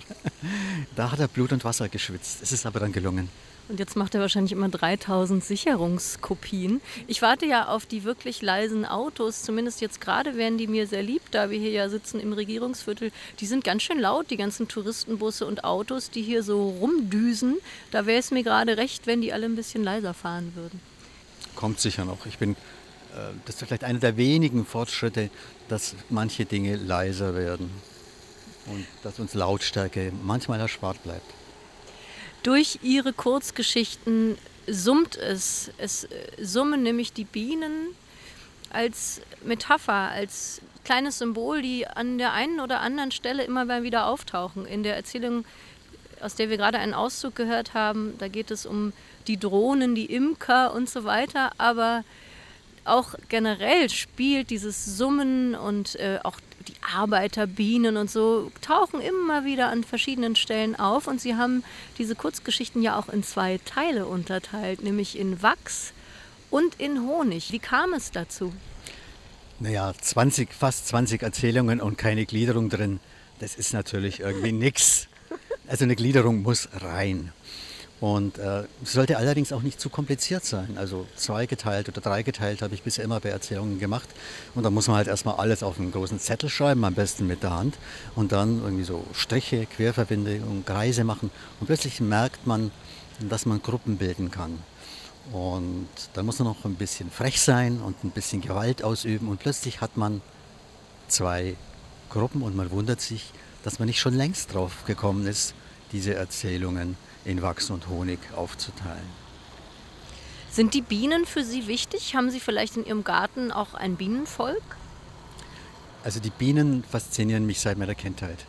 [0.96, 2.42] da hat er Blut und Wasser geschwitzt.
[2.42, 3.28] Es ist aber dann gelungen.
[3.70, 6.80] Und jetzt macht er wahrscheinlich immer 3000 Sicherungskopien.
[7.06, 9.44] Ich warte ja auf die wirklich leisen Autos.
[9.44, 13.12] Zumindest jetzt gerade werden die mir sehr lieb, da wir hier ja sitzen im Regierungsviertel.
[13.38, 17.58] Die sind ganz schön laut, die ganzen Touristenbusse und Autos, die hier so rumdüsen.
[17.92, 20.80] Da wäre es mir gerade recht, wenn die alle ein bisschen leiser fahren würden.
[21.54, 22.26] Kommt sicher noch.
[22.26, 22.56] Ich bin, äh,
[23.44, 25.30] das ist vielleicht einer der wenigen Fortschritte,
[25.68, 27.70] dass manche Dinge leiser werden
[28.66, 31.39] und dass uns Lautstärke manchmal erspart bleibt.
[32.42, 35.70] Durch ihre Kurzgeschichten summt es.
[35.78, 36.08] Es äh,
[36.40, 37.94] summen nämlich die Bienen
[38.70, 44.64] als Metapher, als kleines Symbol, die an der einen oder anderen Stelle immer wieder auftauchen.
[44.64, 45.44] In der Erzählung,
[46.20, 48.92] aus der wir gerade einen Auszug gehört haben, da geht es um
[49.26, 52.04] die Drohnen, die Imker und so weiter, aber
[52.84, 56.38] auch generell spielt dieses Summen und äh, auch
[56.68, 61.64] die Arbeiterbienen und so tauchen immer wieder an verschiedenen Stellen auf und sie haben
[61.98, 65.92] diese Kurzgeschichten ja auch in zwei Teile unterteilt, nämlich in Wachs
[66.50, 67.52] und in Honig.
[67.52, 68.52] Wie kam es dazu?
[69.58, 73.00] Naja, 20, fast 20 Erzählungen und keine Gliederung drin.
[73.40, 75.06] Das ist natürlich irgendwie nichts.
[75.66, 77.32] Also eine Gliederung muss rein.
[78.00, 80.78] Und äh, es sollte allerdings auch nicht zu kompliziert sein.
[80.78, 84.08] Also zweigeteilt oder dreigeteilt habe ich bisher immer bei Erzählungen gemacht.
[84.54, 87.42] Und da muss man halt erstmal alles auf einen großen Zettel schreiben, am besten mit
[87.42, 87.76] der Hand.
[88.14, 91.30] Und dann irgendwie so Striche, Querverbindungen, Kreise machen.
[91.60, 92.70] Und plötzlich merkt man,
[93.28, 94.58] dass man Gruppen bilden kann.
[95.32, 99.28] Und dann muss man noch ein bisschen frech sein und ein bisschen Gewalt ausüben.
[99.28, 100.22] Und plötzlich hat man
[101.08, 101.54] zwei
[102.08, 103.32] Gruppen und man wundert sich,
[103.62, 105.54] dass man nicht schon längst drauf gekommen ist,
[105.92, 109.20] diese Erzählungen in Wachs und Honig aufzuteilen.
[110.50, 112.14] Sind die Bienen für Sie wichtig?
[112.16, 114.62] Haben Sie vielleicht in Ihrem Garten auch ein Bienenvolk?
[116.02, 118.46] Also die Bienen faszinieren mich seit meiner Kindheit.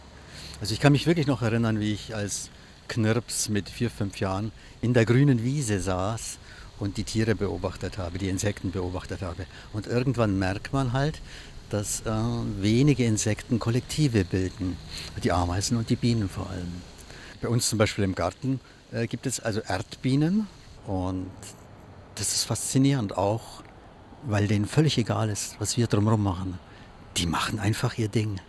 [0.61, 2.49] Also ich kann mich wirklich noch erinnern, wie ich als
[2.87, 6.37] Knirps mit vier, fünf Jahren in der grünen Wiese saß
[6.79, 9.45] und die Tiere beobachtet habe, die Insekten beobachtet habe.
[9.71, 11.21] Und irgendwann merkt man halt,
[11.69, 12.11] dass äh,
[12.59, 14.77] wenige Insekten Kollektive bilden.
[15.23, 16.81] Die Ameisen und die Bienen vor allem.
[17.41, 18.59] Bei uns zum Beispiel im Garten
[18.91, 20.47] äh, gibt es also Erdbienen
[20.85, 21.31] und
[22.15, 23.63] das ist faszinierend auch,
[24.23, 26.59] weil denen völlig egal ist, was wir drumherum machen.
[27.17, 28.39] Die machen einfach ihr Ding.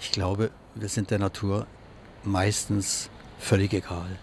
[0.00, 1.66] Ich glaube, wir sind der Natur
[2.24, 4.18] meistens völlig egal.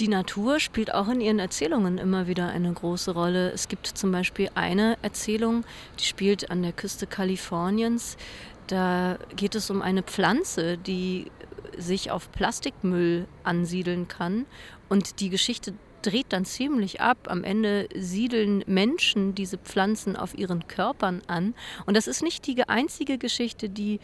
[0.00, 3.52] Die Natur spielt auch in ihren Erzählungen immer wieder eine große Rolle.
[3.52, 5.64] Es gibt zum Beispiel eine Erzählung,
[6.00, 8.16] die spielt an der Küste Kaliforniens.
[8.66, 11.30] Da geht es um eine Pflanze, die
[11.76, 14.46] sich auf Plastikmüll ansiedeln kann.
[14.88, 17.28] Und die Geschichte dreht dann ziemlich ab.
[17.28, 21.54] Am Ende siedeln Menschen diese Pflanzen auf ihren Körpern an.
[21.86, 24.00] Und das ist nicht die einzige Geschichte, die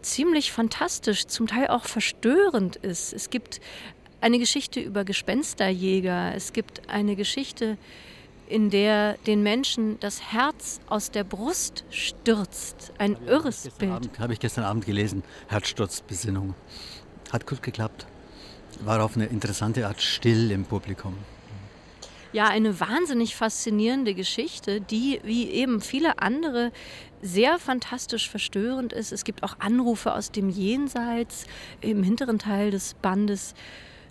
[0.00, 3.12] ziemlich fantastisch, zum Teil auch verstörend ist.
[3.12, 3.60] Es gibt
[4.20, 6.34] eine Geschichte über Gespensterjäger.
[6.34, 7.78] Es gibt eine Geschichte,
[8.48, 12.92] in der den Menschen das Herz aus der Brust stürzt.
[12.98, 14.10] Ein ja, irres Bild.
[14.18, 15.22] Habe ich gestern Abend gelesen.
[15.48, 16.54] Herzsturzbesinnung.
[17.32, 18.06] Hat gut geklappt.
[18.80, 21.14] War auf eine interessante Art still im Publikum.
[22.32, 26.72] Ja, eine wahnsinnig faszinierende Geschichte, die wie eben viele andere
[27.22, 29.12] sehr fantastisch verstörend ist.
[29.12, 31.46] Es gibt auch Anrufe aus dem Jenseits.
[31.80, 33.54] Im hinteren Teil des Bandes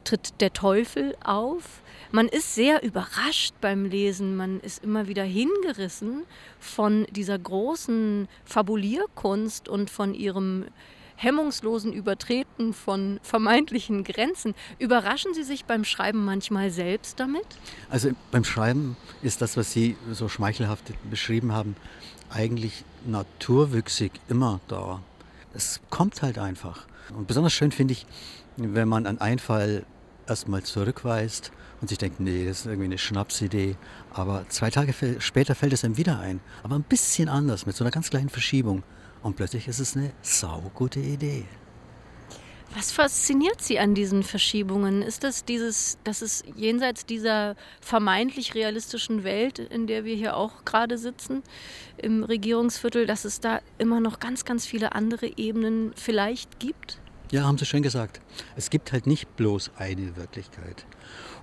[0.07, 1.81] tritt der Teufel auf.
[2.11, 6.23] Man ist sehr überrascht beim Lesen, man ist immer wieder hingerissen
[6.59, 10.65] von dieser großen Fabulierkunst und von ihrem
[11.17, 14.55] hemmungslosen Übertreten von vermeintlichen Grenzen.
[14.79, 17.45] Überraschen Sie sich beim Schreiben manchmal selbst damit?
[17.89, 21.75] Also beim Schreiben ist das, was Sie so schmeichelhaft beschrieben haben,
[22.29, 25.01] eigentlich naturwüchsig immer da.
[25.53, 26.85] Es kommt halt einfach.
[27.13, 28.05] Und besonders schön finde ich,
[28.57, 29.85] wenn man einen Einfall
[30.27, 33.75] erstmal zurückweist und sich denkt, nee, das ist irgendwie eine Schnapsidee.
[34.13, 36.39] Aber zwei Tage später fällt es einem wieder ein.
[36.63, 38.83] Aber ein bisschen anders, mit so einer ganz kleinen Verschiebung.
[39.23, 41.45] Und plötzlich ist es eine saugute Idee.
[42.75, 45.01] Was fasziniert Sie an diesen Verschiebungen?
[45.01, 50.65] Ist das dieses, dass es jenseits dieser vermeintlich realistischen Welt, in der wir hier auch
[50.65, 51.43] gerade sitzen,
[51.97, 56.99] im Regierungsviertel, dass es da immer noch ganz, ganz viele andere Ebenen vielleicht gibt?
[57.29, 58.21] Ja, haben Sie schön gesagt.
[58.55, 60.85] Es gibt halt nicht bloß eine Wirklichkeit.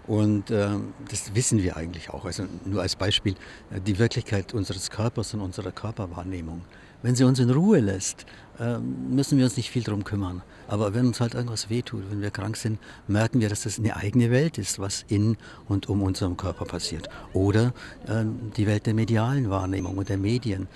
[0.07, 0.69] Und äh,
[1.11, 2.25] das wissen wir eigentlich auch.
[2.25, 3.35] Also nur als Beispiel
[3.71, 6.63] äh, die Wirklichkeit unseres Körpers und unserer Körperwahrnehmung.
[7.03, 8.25] Wenn sie uns in Ruhe lässt,
[8.59, 10.41] äh, müssen wir uns nicht viel darum kümmern.
[10.69, 13.95] Aber wenn uns halt irgendwas wehtut, wenn wir krank sind, merken wir, dass das eine
[13.95, 15.37] eigene Welt ist, was in
[15.69, 17.11] und um unseren Körper passiert.
[17.35, 17.75] Oder
[18.07, 18.25] äh,
[18.57, 20.67] die Welt der medialen Wahrnehmung und der Medien.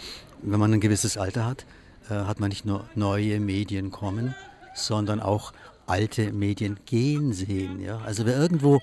[0.42, 1.64] Wenn man ein gewisses Alter hat,
[2.10, 4.34] äh, hat man nicht nur neue Medien kommen,
[4.78, 5.52] sondern auch
[5.86, 7.80] alte Medien gehen sehen.
[7.80, 8.00] Ja?
[8.04, 8.80] Also wer irgendwo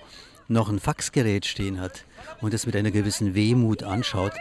[0.47, 2.05] noch ein Faxgerät stehen hat
[2.41, 4.33] und es mit einer gewissen Wehmut anschaut.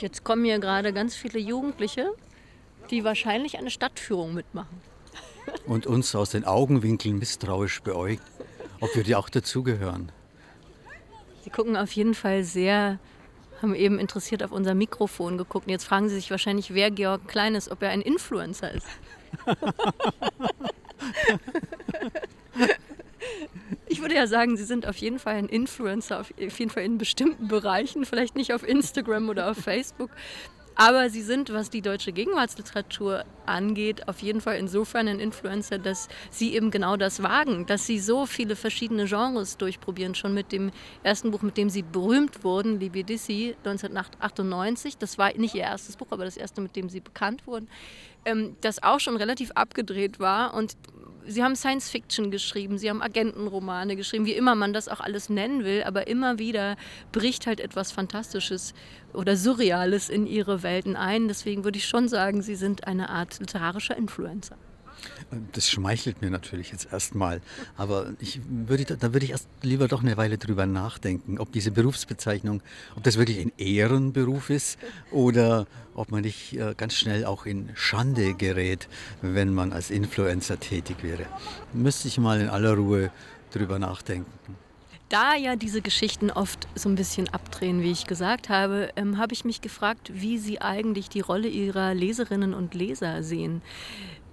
[0.00, 2.12] Jetzt kommen hier gerade ganz viele Jugendliche,
[2.90, 4.80] die wahrscheinlich eine Stadtführung mitmachen.
[5.66, 8.22] Und uns aus den Augenwinkeln misstrauisch beäugt,
[8.80, 10.10] ob wir die auch dazugehören.
[11.44, 12.98] Sie gucken auf jeden Fall sehr,
[13.60, 15.66] haben eben interessiert auf unser Mikrofon geguckt.
[15.66, 18.86] Und jetzt fragen Sie sich wahrscheinlich, wer Georg Klein ist, ob er ein Influencer ist.
[23.86, 26.98] Ich würde ja sagen, Sie sind auf jeden Fall ein Influencer, auf jeden Fall in
[26.98, 30.10] bestimmten Bereichen, vielleicht nicht auf Instagram oder auf Facebook.
[30.74, 36.08] Aber sie sind, was die deutsche Gegenwartsliteratur angeht, auf jeden Fall insofern ein Influencer, dass
[36.30, 40.14] sie eben genau das wagen, dass sie so viele verschiedene Genres durchprobieren.
[40.14, 40.70] Schon mit dem
[41.02, 44.98] ersten Buch, mit dem sie berühmt wurden, Libidissi, 1998.
[44.98, 47.68] Das war nicht ihr erstes Buch, aber das erste, mit dem sie bekannt wurden.
[48.24, 50.76] Ähm, das auch schon relativ abgedreht war und
[51.26, 55.28] Sie haben Science Fiction geschrieben, Sie haben Agentenromane geschrieben, wie immer man das auch alles
[55.28, 56.76] nennen will, aber immer wieder
[57.12, 58.74] bricht halt etwas Fantastisches
[59.12, 61.28] oder Surreales in Ihre Welten ein.
[61.28, 64.56] Deswegen würde ich schon sagen, Sie sind eine Art literarischer Influencer.
[65.52, 67.40] Das schmeichelt mir natürlich jetzt erstmal.
[67.76, 71.70] Aber ich würde, da würde ich erst lieber doch eine Weile drüber nachdenken, ob diese
[71.70, 72.62] Berufsbezeichnung,
[72.96, 74.78] ob das wirklich ein Ehrenberuf ist
[75.10, 78.88] oder ob man nicht äh, ganz schnell auch in Schande gerät,
[79.20, 81.26] wenn man als Influencer tätig wäre.
[81.72, 83.10] Müsste ich mal in aller Ruhe
[83.52, 84.56] drüber nachdenken.
[85.08, 89.34] Da ja diese Geschichten oft so ein bisschen abdrehen, wie ich gesagt habe, ähm, habe
[89.34, 93.60] ich mich gefragt, wie Sie eigentlich die Rolle Ihrer Leserinnen und Leser sehen.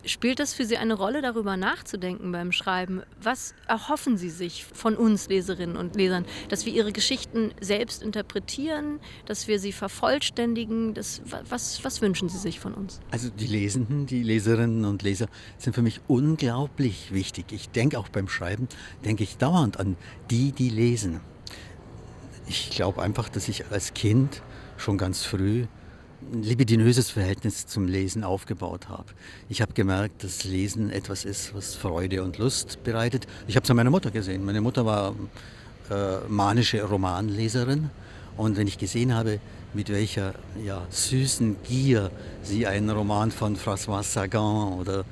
[0.06, 3.02] Spielt das für Sie eine Rolle, darüber nachzudenken beim Schreiben?
[3.22, 6.26] Was erhoffen Sie sich von uns Leserinnen und Lesern?
[6.48, 10.94] Dass wir Ihre Geschichten selbst interpretieren, dass wir sie vervollständigen?
[10.94, 13.02] Das, was, was wünschen Sie sich von uns?
[13.12, 17.48] Also die Lesenden, die Leserinnen und Leser sind für mich unglaublich wichtig.
[17.52, 18.70] Ich denke auch beim Schreiben,
[19.04, 19.98] denke ich dauernd an
[20.30, 21.20] die, die lesen.
[22.48, 24.42] Ich glaube einfach, dass ich als Kind
[24.78, 25.68] schon ganz früh
[26.22, 29.06] ein libidinöses Verhältnis zum Lesen aufgebaut habe.
[29.48, 33.28] Ich habe gemerkt, dass Lesen etwas ist, was Freude und Lust bereitet.
[33.48, 34.46] Ich habe es an meiner Mutter gesehen.
[34.46, 35.16] Meine Mutter war
[35.90, 37.90] äh, manische Romanleserin
[38.38, 39.40] und wenn ich gesehen habe,
[39.74, 42.12] mit welcher ja, süßen Gier
[42.44, 45.06] sie einen Roman von François Sagan oder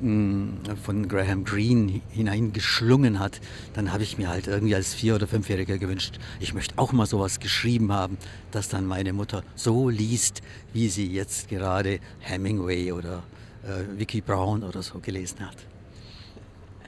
[0.00, 3.40] mh, mm, von Graham Greene hineingeschlungen hat,
[3.74, 7.06] dann habe ich mir halt irgendwie als Vier- oder Fünfjähriger gewünscht, ich möchte auch mal
[7.06, 8.16] sowas geschrieben haben,
[8.50, 13.22] dass dann meine Mutter so liest, wie sie jetzt gerade Hemingway oder
[13.62, 15.56] äh, Vicky Brown oder so gelesen hat.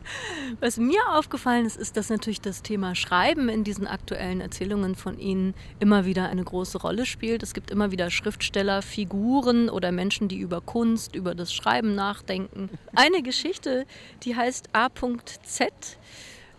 [0.60, 5.18] Was mir aufgefallen ist, ist, dass natürlich das Thema Schreiben in diesen aktuellen Erzählungen von
[5.18, 7.42] Ihnen immer wieder eine große Rolle spielt.
[7.42, 12.70] Es gibt immer wieder Schriftsteller, Figuren oder Menschen, die über Kunst, über das Schreiben nachdenken.
[12.94, 13.86] Eine Geschichte,
[14.22, 15.72] die heißt A.Z.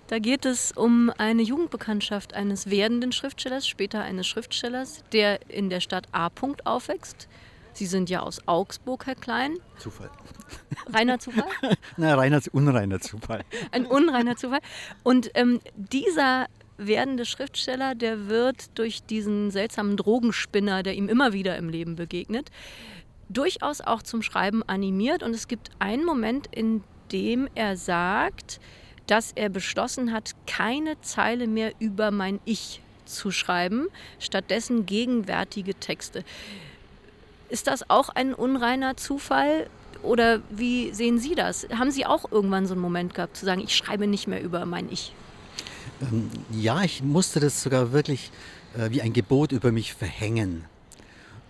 [0.07, 5.79] Da geht es um eine Jugendbekanntschaft eines werdenden Schriftstellers, später eines Schriftstellers, der in der
[5.79, 6.29] Stadt A.
[6.63, 7.27] aufwächst.
[7.75, 9.57] Sie sind ja aus Augsburg, Herr Klein.
[9.77, 10.09] Zufall.
[10.93, 11.43] Reiner Zufall?
[11.97, 13.43] Na, reiner, unreiner Zufall.
[13.71, 14.61] Ein unreiner Zufall.
[15.03, 21.57] Und ähm, dieser werdende Schriftsteller, der wird durch diesen seltsamen Drogenspinner, der ihm immer wieder
[21.57, 22.49] im Leben begegnet,
[23.27, 25.21] durchaus auch zum Schreiben animiert.
[25.21, 28.61] Und es gibt einen Moment, in dem er sagt,
[29.05, 33.87] dass er beschlossen hat, keine Zeile mehr über mein Ich zu schreiben,
[34.19, 36.23] stattdessen gegenwärtige Texte.
[37.49, 39.69] Ist das auch ein unreiner Zufall?
[40.01, 41.67] Oder wie sehen Sie das?
[41.69, 44.65] Haben Sie auch irgendwann so einen Moment gehabt, zu sagen, ich schreibe nicht mehr über
[44.65, 45.13] mein Ich?
[46.01, 48.31] Ähm, ja, ich musste das sogar wirklich
[48.77, 50.65] äh, wie ein Gebot über mich verhängen.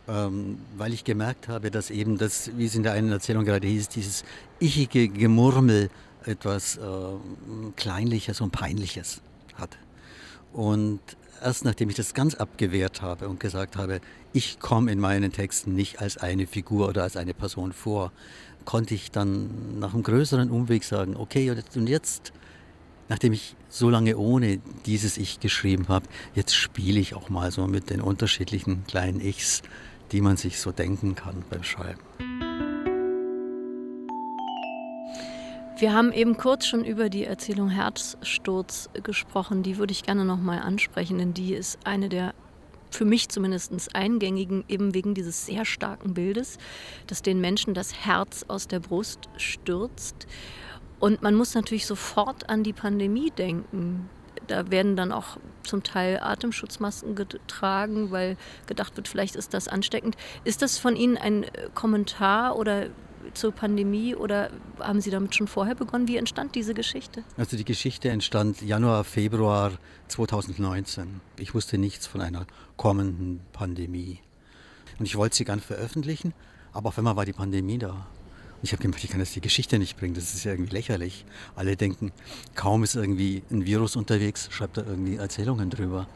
[0.07, 3.67] Ähm, weil ich gemerkt habe, dass eben das, wie es in der einen Erzählung gerade
[3.67, 4.23] hieß, dieses
[4.59, 5.89] ichige Gemurmel
[6.25, 6.81] etwas äh,
[7.75, 9.21] Kleinliches und Peinliches
[9.55, 9.77] hat.
[10.53, 10.99] Und
[11.41, 14.01] erst nachdem ich das ganz abgewehrt habe und gesagt habe,
[14.33, 18.11] ich komme in meinen Texten nicht als eine Figur oder als eine Person vor,
[18.65, 22.33] konnte ich dann nach einem größeren Umweg sagen, okay, und jetzt,
[23.09, 27.67] nachdem ich so lange ohne dieses Ich geschrieben habe, jetzt spiele ich auch mal so
[27.67, 29.61] mit den unterschiedlichen kleinen Ichs,
[30.11, 31.99] die man sich so denken kann beim Schreiben.
[35.77, 39.61] Wir haben eben kurz schon über die Erzählung Herzsturz gesprochen.
[39.61, 42.33] Die würde ich gerne nochmal ansprechen, denn die ist eine der
[42.91, 46.59] für mich zumindest eingängigen, eben wegen dieses sehr starken Bildes,
[47.07, 50.27] dass den Menschen das Herz aus der Brust stürzt.
[51.01, 54.09] Und man muss natürlich sofort an die Pandemie denken.
[54.47, 60.15] Da werden dann auch zum Teil Atemschutzmasken getragen, weil gedacht wird, vielleicht ist das ansteckend.
[60.45, 62.87] Ist das von Ihnen ein Kommentar oder
[63.35, 66.07] zur Pandemie oder haben Sie damit schon vorher begonnen?
[66.07, 67.23] Wie entstand diese Geschichte?
[67.37, 69.73] Also die Geschichte entstand Januar, Februar
[70.07, 71.21] 2019.
[71.39, 74.19] Ich wusste nichts von einer kommenden Pandemie.
[74.99, 76.33] Und ich wollte sie gern veröffentlichen,
[76.71, 77.91] aber auf einmal war die Pandemie da.
[77.91, 80.73] Und ich habe gemerkt, ich kann jetzt die Geschichte nicht bringen, das ist ja irgendwie
[80.73, 81.25] lächerlich.
[81.55, 82.11] Alle denken,
[82.55, 86.07] kaum ist irgendwie ein Virus unterwegs, schreibt er irgendwie Erzählungen drüber.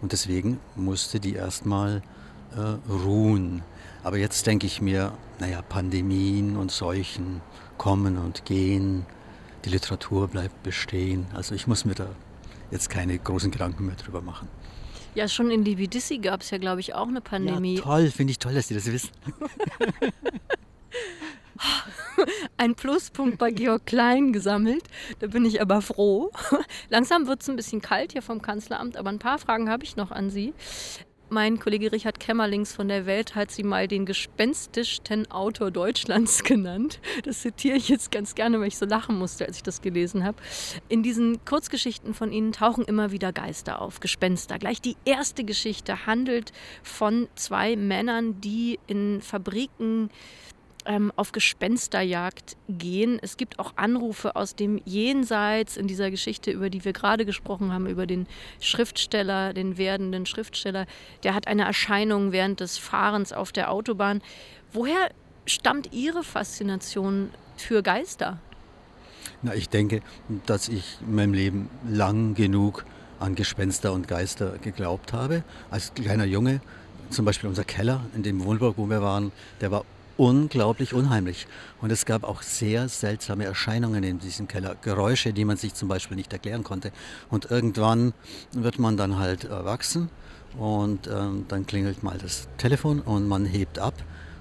[0.00, 2.02] Und deswegen musste die erstmal
[2.56, 3.62] äh, ruhen.
[4.02, 7.40] Aber jetzt denke ich mir, naja, Pandemien und Seuchen
[7.78, 9.06] kommen und gehen,
[9.64, 11.26] die Literatur bleibt bestehen.
[11.34, 12.08] Also ich muss mir da
[12.70, 14.48] jetzt keine großen Gedanken mehr drüber machen.
[15.14, 17.76] Ja, schon in Libidissi gab es ja, glaube ich, auch eine Pandemie.
[17.76, 19.10] Ja, toll, finde ich toll, dass Sie das wissen.
[22.56, 24.84] Ein Pluspunkt bei Georg Klein gesammelt.
[25.20, 26.30] Da bin ich aber froh.
[26.88, 29.96] Langsam wird es ein bisschen kalt hier vom Kanzleramt, aber ein paar Fragen habe ich
[29.96, 30.52] noch an Sie.
[31.30, 37.00] Mein Kollege Richard Kämmerlings von der Welt hat sie mal den gespenstischsten Autor Deutschlands genannt.
[37.24, 40.22] Das zitiere ich jetzt ganz gerne, weil ich so lachen musste, als ich das gelesen
[40.22, 40.36] habe.
[40.88, 44.58] In diesen Kurzgeschichten von Ihnen tauchen immer wieder Geister auf, Gespenster.
[44.58, 50.10] Gleich die erste Geschichte handelt von zwei Männern, die in Fabriken
[50.84, 53.18] ähm, auf Gespensterjagd gehen.
[53.22, 57.72] Es gibt auch Anrufe aus dem Jenseits in dieser Geschichte, über die wir gerade gesprochen
[57.72, 58.26] haben, über den
[58.60, 60.86] Schriftsteller, den werdenden Schriftsteller.
[61.22, 64.22] Der hat eine Erscheinung während des Fahrens auf der Autobahn.
[64.72, 65.10] Woher
[65.46, 68.38] stammt Ihre Faszination für Geister?
[69.42, 70.00] Na, ich denke,
[70.46, 72.84] dass ich in meinem Leben lang genug
[73.20, 75.44] an Gespenster und Geister geglaubt habe.
[75.70, 76.60] Als kleiner Junge,
[77.10, 79.84] zum Beispiel unser Keller in dem Wohnblock, wo wir waren, der war
[80.16, 81.46] unglaublich unheimlich.
[81.80, 84.76] Und es gab auch sehr seltsame Erscheinungen in diesem Keller.
[84.80, 86.92] Geräusche, die man sich zum Beispiel nicht erklären konnte.
[87.30, 88.12] Und irgendwann
[88.52, 90.10] wird man dann halt erwachsen
[90.58, 93.94] und ähm, dann klingelt mal das Telefon und man hebt ab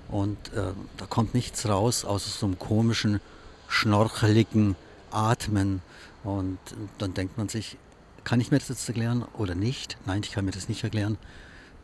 [0.10, 3.20] und äh, da kommt nichts raus außer so einem komischen,
[3.68, 4.76] schnorcheligen
[5.10, 5.82] Atmen.
[6.24, 6.60] Und
[7.00, 7.78] dann denkt man sich,
[8.24, 9.98] kann ich mir das jetzt erklären oder nicht?
[10.06, 11.18] Nein, ich kann mir das nicht erklären.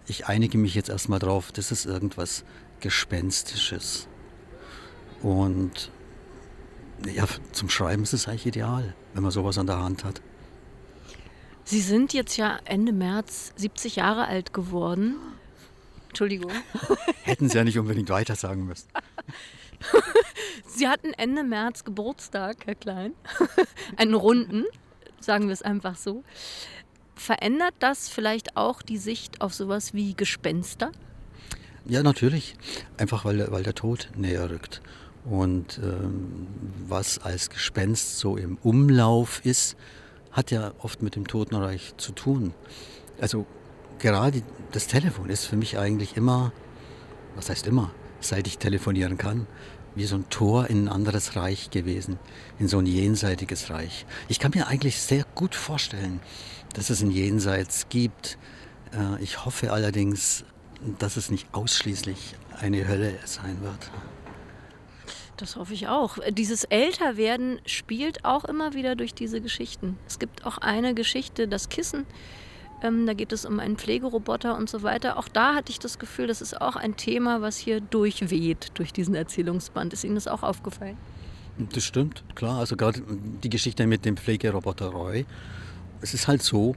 [0.05, 2.43] Ich einige mich jetzt erstmal drauf, das ist irgendwas
[2.79, 4.07] Gespenstisches.
[5.21, 5.91] Und
[7.05, 10.21] ja, zum Schreiben ist es eigentlich ideal, wenn man sowas an der Hand hat.
[11.63, 15.15] Sie sind jetzt ja Ende März 70 Jahre alt geworden.
[16.07, 16.51] Entschuldigung.
[17.23, 18.89] Hätten Sie ja nicht unbedingt weiter sagen müssen.
[20.67, 23.13] Sie hatten Ende März Geburtstag, Herr Klein.
[23.97, 24.65] Einen runden,
[25.19, 26.23] sagen wir es einfach so.
[27.15, 30.91] Verändert das vielleicht auch die Sicht auf sowas wie Gespenster?
[31.89, 32.55] Ja, natürlich.
[32.97, 34.81] Einfach weil, weil der Tod näher rückt.
[35.25, 36.47] Und ähm,
[36.87, 39.75] was als Gespenst so im Umlauf ist,
[40.31, 42.53] hat ja oft mit dem Totenreich zu tun.
[43.19, 43.47] Also
[43.97, 46.53] gerade das Telefon ist für mich eigentlich immer,
[47.35, 49.47] was heißt immer, seit ich telefonieren kann,
[49.95, 52.19] wie so ein Tor in ein anderes Reich gewesen,
[52.59, 54.05] in so ein jenseitiges Reich.
[54.27, 56.19] Ich kann mir eigentlich sehr gut vorstellen,
[56.73, 58.37] dass es ein Jenseits gibt.
[58.93, 60.45] Äh, ich hoffe allerdings
[60.97, 63.91] dass es nicht ausschließlich eine Hölle sein wird.
[65.37, 66.17] Das hoffe ich auch.
[66.31, 69.97] Dieses Älterwerden spielt auch immer wieder durch diese Geschichten.
[70.05, 72.05] Es gibt auch eine Geschichte, das Kissen.
[72.81, 75.17] Ähm, da geht es um einen Pflegeroboter und so weiter.
[75.17, 78.91] Auch da hatte ich das Gefühl, das ist auch ein Thema, was hier durchweht durch
[78.91, 79.93] diesen Erzählungsband.
[79.93, 80.97] Ist Ihnen das auch aufgefallen?
[81.73, 82.59] Das stimmt, klar.
[82.59, 83.01] Also gerade
[83.43, 85.25] die Geschichte mit dem Pflegeroboter Roy.
[86.01, 86.75] Es ist halt so,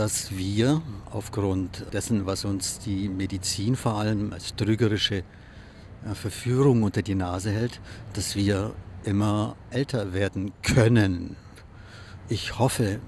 [0.00, 7.02] dass wir aufgrund dessen, was uns die Medizin vor allem als trügerische äh, Verführung unter
[7.02, 7.82] die Nase hält,
[8.14, 8.72] dass wir
[9.04, 11.36] immer älter werden können.
[12.30, 12.98] Ich hoffe,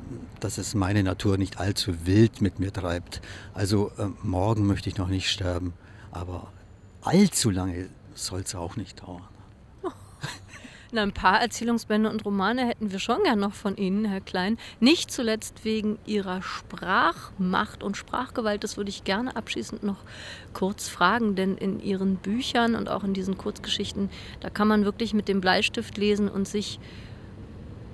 [0.40, 3.22] dass es meine Natur nicht allzu wild mit mir treibt.
[3.54, 5.72] Also äh, morgen möchte ich noch nicht sterben,
[6.10, 6.52] aber
[7.00, 9.31] allzu lange soll es auch nicht dauern.
[10.94, 14.58] Na, ein paar Erzählungsbände und Romane hätten wir schon gern noch von Ihnen, Herr Klein.
[14.78, 18.62] Nicht zuletzt wegen Ihrer Sprachmacht und Sprachgewalt.
[18.62, 20.04] Das würde ich gerne abschließend noch
[20.52, 25.14] kurz fragen, denn in Ihren Büchern und auch in diesen Kurzgeschichten, da kann man wirklich
[25.14, 26.78] mit dem Bleistift lesen und sich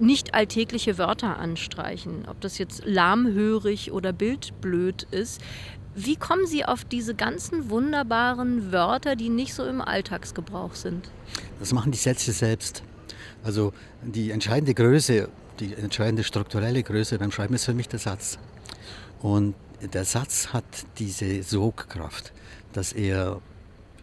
[0.01, 2.25] nicht alltägliche Wörter anstreichen.
[2.29, 5.41] Ob das jetzt lahmhörig oder bildblöd ist.
[6.01, 11.11] Wie kommen Sie auf diese ganzen wunderbaren Wörter, die nicht so im Alltagsgebrauch sind?
[11.59, 12.85] Das machen die Sätze selbst.
[13.43, 18.39] Also die entscheidende Größe, die entscheidende strukturelle Größe beim Schreiben ist für mich der Satz.
[19.23, 19.57] Und
[19.93, 20.63] der Satz hat
[21.01, 22.33] diese Sogkraft,
[22.73, 23.41] dass er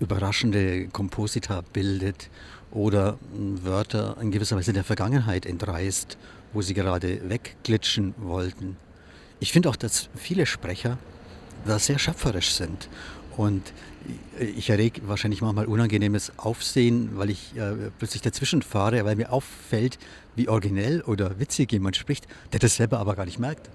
[0.01, 2.29] überraschende Komposita bildet
[2.71, 6.17] oder Wörter in gewisser Weise der Vergangenheit entreißt,
[6.51, 8.75] wo sie gerade wegglitschen wollten.
[9.39, 10.97] Ich finde auch, dass viele Sprecher
[11.65, 12.89] da sehr schöpferisch sind.
[13.37, 13.73] Und
[14.39, 19.97] ich errege wahrscheinlich manchmal unangenehmes Aufsehen, weil ich äh, plötzlich dazwischen fahre, weil mir auffällt,
[20.35, 23.69] wie originell oder witzig jemand spricht, der das selber aber gar nicht merkt.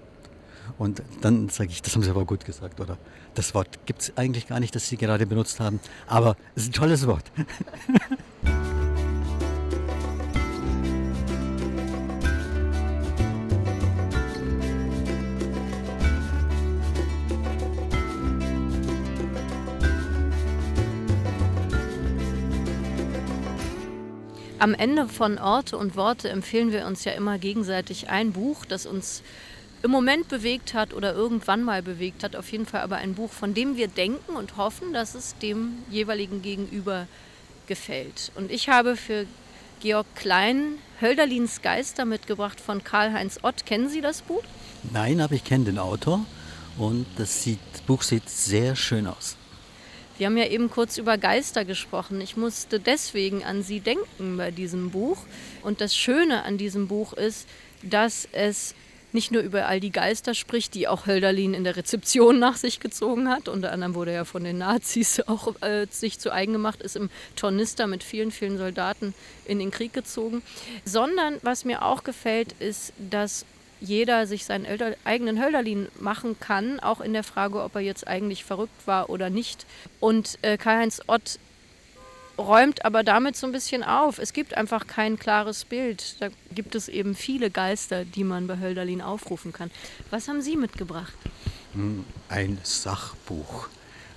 [0.77, 2.97] Und dann sage ich, das haben Sie aber gut gesagt, oder?
[3.35, 6.69] Das Wort gibt es eigentlich gar nicht, das Sie gerade benutzt haben, aber es ist
[6.69, 7.25] ein tolles Wort.
[24.61, 28.85] Am Ende von Orte und Worte empfehlen wir uns ja immer gegenseitig ein Buch, das
[28.85, 29.23] uns
[29.81, 32.35] im Moment bewegt hat oder irgendwann mal bewegt hat.
[32.35, 35.79] Auf jeden Fall aber ein Buch, von dem wir denken und hoffen, dass es dem
[35.89, 37.07] jeweiligen Gegenüber
[37.65, 38.31] gefällt.
[38.35, 39.25] Und ich habe für
[39.79, 43.65] Georg Klein Hölderlins Geister mitgebracht von Karl-Heinz Ott.
[43.65, 44.43] Kennen Sie das Buch?
[44.93, 46.23] Nein, aber ich kenne den Autor
[46.77, 49.37] und das, sieht, das Buch sieht sehr schön aus.
[50.21, 52.21] Wir haben ja eben kurz über Geister gesprochen.
[52.21, 55.17] Ich musste deswegen an Sie denken bei diesem Buch.
[55.63, 57.47] Und das Schöne an diesem Buch ist,
[57.81, 58.75] dass es
[59.13, 62.79] nicht nur über all die Geister spricht, die auch Hölderlin in der Rezeption nach sich
[62.79, 63.47] gezogen hat.
[63.47, 67.09] Unter anderem wurde er von den Nazis auch äh, sich zu eigen gemacht, ist im
[67.35, 69.15] Tornister mit vielen, vielen Soldaten
[69.45, 70.43] in den Krieg gezogen.
[70.85, 73.43] Sondern was mir auch gefällt, ist, dass
[73.81, 74.65] jeder sich seinen
[75.03, 79.29] eigenen Hölderlin machen kann, auch in der Frage, ob er jetzt eigentlich verrückt war oder
[79.29, 79.65] nicht.
[79.99, 81.39] Und äh, Karl-Heinz Ott
[82.37, 84.19] räumt aber damit so ein bisschen auf.
[84.19, 86.15] Es gibt einfach kein klares Bild.
[86.21, 89.71] Da gibt es eben viele Geister, die man bei Hölderlin aufrufen kann.
[90.09, 91.13] Was haben Sie mitgebracht?
[91.73, 93.67] Hm, ein Sachbuch.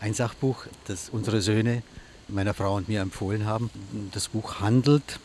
[0.00, 1.82] Ein Sachbuch, das unsere Söhne
[2.28, 3.70] meiner Frau und mir empfohlen haben.
[4.12, 5.18] Das Buch handelt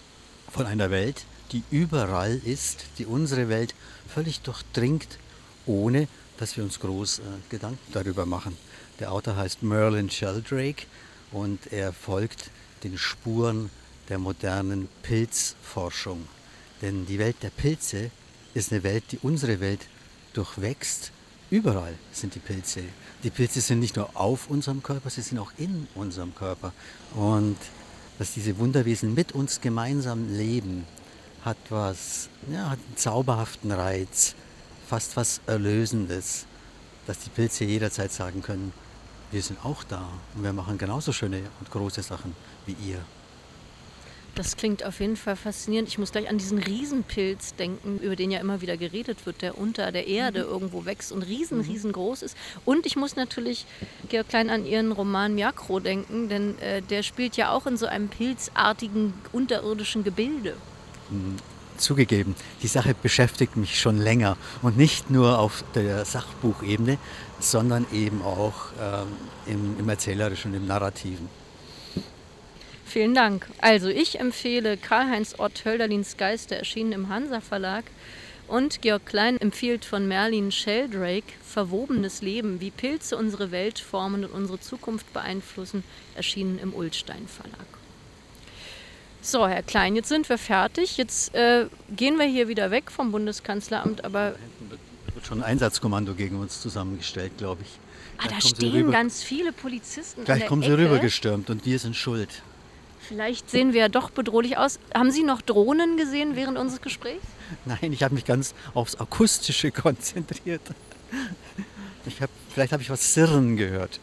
[0.49, 3.75] von einer Welt, die überall ist, die unsere Welt
[4.07, 5.17] völlig durchdringt,
[5.65, 8.57] ohne dass wir uns groß äh, Gedanken darüber machen.
[8.99, 10.85] Der Autor heißt Merlin Sheldrake
[11.31, 12.49] und er folgt
[12.83, 13.69] den Spuren
[14.09, 16.27] der modernen Pilzforschung.
[16.81, 18.09] Denn die Welt der Pilze
[18.53, 19.85] ist eine Welt, die unsere Welt
[20.33, 21.11] durchwächst.
[21.51, 22.83] Überall sind die Pilze.
[23.23, 26.73] Die Pilze sind nicht nur auf unserem Körper, sie sind auch in unserem Körper.
[27.15, 27.57] Und
[28.17, 30.85] dass diese Wunderwesen mit uns gemeinsam leben,
[31.45, 34.35] hat was, ja, hat einen zauberhaften Reiz,
[34.87, 36.45] fast was Erlösendes,
[37.07, 38.73] dass die Pilze jederzeit sagen können,
[39.31, 42.35] wir sind auch da und wir machen genauso schöne und große Sachen
[42.65, 42.99] wie ihr.
[44.35, 45.89] Das klingt auf jeden Fall faszinierend.
[45.89, 49.57] Ich muss gleich an diesen Riesenpilz denken, über den ja immer wieder geredet wird, der
[49.57, 50.49] unter der Erde mhm.
[50.49, 51.65] irgendwo wächst und riesen, mhm.
[51.65, 52.37] riesengroß ist.
[52.63, 53.65] Und ich muss natürlich,
[54.07, 57.85] Georg Klein, an Ihren Roman Miakro denken, denn äh, der spielt ja auch in so
[57.87, 60.55] einem pilzartigen unterirdischen Gebilde.
[61.77, 66.97] Zugegeben, die Sache beschäftigt mich schon länger und nicht nur auf der Sachbuchebene,
[67.39, 69.07] sondern eben auch ähm,
[69.45, 71.29] im, im Erzählerischen, im Narrativen.
[72.85, 73.47] Vielen Dank.
[73.59, 77.85] Also ich empfehle Karl-Heinz Ott Hölderlins Geister, erschienen im Hansa Verlag.
[78.47, 84.31] Und Georg Klein empfiehlt von Merlin Sheldrake Verwobenes Leben, wie Pilze unsere Welt formen und
[84.31, 85.83] unsere Zukunft beeinflussen,
[86.15, 87.78] erschienen im Ullstein Verlag.
[89.21, 90.97] So, Herr Klein, jetzt sind wir fertig.
[90.97, 91.65] Jetzt äh,
[91.95, 94.35] gehen wir hier wieder weg vom Bundeskanzleramt, aber.
[95.07, 97.79] Da wird schon ein Einsatzkommando gegen uns zusammengestellt, glaube ich.
[98.17, 100.25] Ah, da stehen ganz viele Polizisten.
[100.25, 102.29] Gleich kommen sie rübergestürmt und wir sind schuld.
[102.99, 104.79] Vielleicht sehen wir ja doch bedrohlich aus.
[104.93, 107.23] Haben Sie noch Drohnen gesehen während unseres Gesprächs?
[107.65, 110.61] Nein, ich habe mich ganz aufs Akustische konzentriert.
[112.19, 113.99] Hab, vielleicht habe ich was Sirren gehört.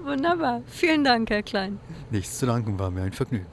[0.00, 0.62] Wunderbar.
[0.68, 1.80] Vielen Dank, Herr Klein.
[2.10, 3.46] Nichts zu danken, war mir ein Vergnügen.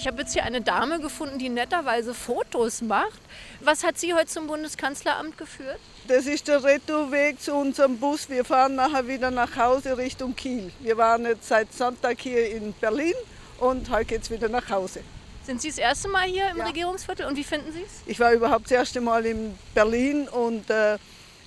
[0.00, 3.20] Ich habe jetzt hier eine Dame gefunden, die netterweise Fotos macht.
[3.60, 5.80] Was hat Sie heute zum Bundeskanzleramt geführt?
[6.06, 8.30] Das ist der Retourweg zu unserem Bus.
[8.30, 10.70] Wir fahren nachher wieder nach Hause Richtung Kiel.
[10.78, 13.14] Wir waren jetzt seit Sonntag hier in Berlin
[13.58, 15.00] und heute geht es wieder nach Hause.
[15.42, 16.66] Sind Sie das erste Mal hier im ja.
[16.66, 18.02] Regierungsviertel und wie finden Sie es?
[18.06, 20.96] Ich war überhaupt das erste Mal in Berlin und äh,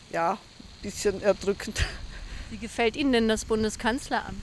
[0.10, 0.38] ja, ein
[0.82, 1.86] bisschen erdrückend.
[2.50, 4.42] Wie gefällt Ihnen denn das Bundeskanzleramt?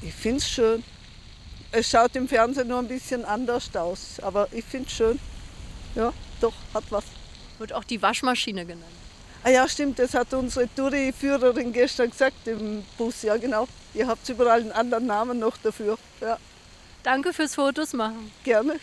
[0.00, 0.82] Ich finde es schön.
[1.72, 5.20] Es schaut im Fernsehen nur ein bisschen anders aus, aber ich finde es schön.
[5.94, 7.04] Ja, doch, hat was.
[7.58, 8.84] Wird auch die Waschmaschine genannt.
[9.42, 13.22] Ah ja, stimmt, das hat unsere Touri-Führerin gestern gesagt im Bus.
[13.22, 13.68] Ja, genau.
[13.94, 15.98] Ihr habt überall einen anderen Namen noch dafür.
[16.20, 16.38] Ja.
[17.02, 18.32] Danke fürs Fotos machen.
[18.42, 18.80] Gerne.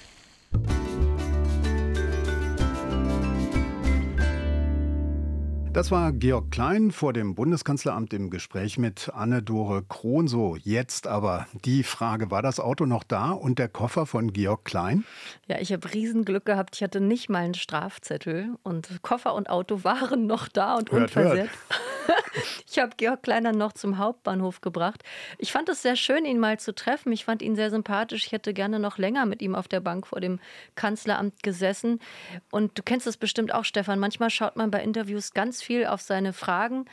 [5.74, 10.28] Das war Georg Klein vor dem Bundeskanzleramt im Gespräch mit Anne-Dore Krohn.
[10.28, 14.66] So, jetzt aber die Frage, war das Auto noch da und der Koffer von Georg
[14.66, 15.04] Klein?
[15.48, 16.76] Ja, ich habe Riesenglück gehabt.
[16.76, 21.16] Ich hatte nicht mal einen Strafzettel und Koffer und Auto waren noch da und hört,
[21.16, 21.50] unversehrt.
[21.50, 21.80] Hört.
[22.70, 25.04] ich habe Georg Kleiner noch zum Hauptbahnhof gebracht.
[25.38, 27.12] Ich fand es sehr schön, ihn mal zu treffen.
[27.12, 28.26] Ich fand ihn sehr sympathisch.
[28.26, 30.40] Ich hätte gerne noch länger mit ihm auf der Bank vor dem
[30.76, 32.00] Kanzleramt gesessen.
[32.52, 34.00] Und du kennst es bestimmt auch, Stefan.
[34.00, 36.86] Manchmal schaut man bei Interviews ganz viel auf seine Fragen,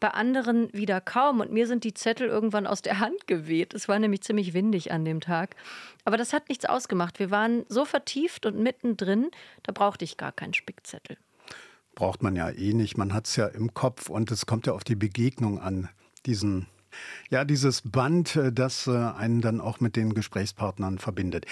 [0.00, 1.40] bei anderen wieder kaum.
[1.40, 3.74] Und mir sind die Zettel irgendwann aus der Hand geweht.
[3.74, 5.56] Es war nämlich ziemlich windig an dem Tag.
[6.04, 7.18] Aber das hat nichts ausgemacht.
[7.18, 9.30] Wir waren so vertieft und mittendrin,
[9.62, 11.16] da brauchte ich gar keinen Spickzettel
[11.94, 12.96] braucht man ja eh nicht.
[12.96, 15.88] Man hat es ja im Kopf und es kommt ja auf die Begegnung an,
[16.26, 16.66] diesen
[17.28, 21.46] ja, dieses Band, äh, das äh, einen dann auch mit den Gesprächspartnern verbindet.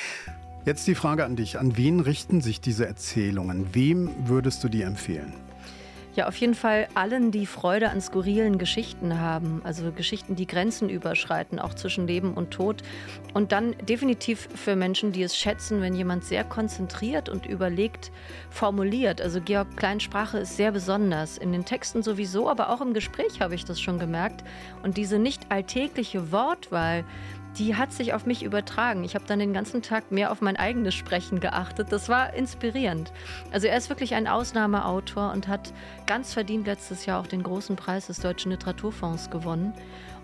[0.65, 1.59] Jetzt die Frage an dich.
[1.59, 3.75] An wen richten sich diese Erzählungen?
[3.75, 5.33] Wem würdest du die empfehlen?
[6.15, 10.91] Ja, auf jeden Fall allen, die Freude an skurrilen Geschichten haben, also Geschichten, die Grenzen
[10.91, 12.83] überschreiten, auch zwischen Leben und Tod.
[13.33, 18.13] Und dann definitiv für Menschen, die es schätzen, wenn jemand sehr konzentriert und überlegt
[18.51, 19.23] formuliert.
[19.23, 21.39] Also Georg Kleins Sprache ist sehr besonders.
[21.39, 24.45] In den Texten sowieso, aber auch im Gespräch habe ich das schon gemerkt.
[24.83, 27.05] Und diese nicht alltägliche Wortwahl,
[27.59, 29.05] die hat sich auf mich übertragen.
[29.05, 31.89] Ich habe dann den ganzen Tag mehr auf mein eigenes Sprechen geachtet.
[31.91, 33.13] Das war inspirierend.
[33.51, 35.73] Also er ist wirklich ein Ausnahmeautor und hat
[36.07, 39.75] ganz verdient letztes Jahr auch den großen Preis des Deutschen Literaturfonds gewonnen.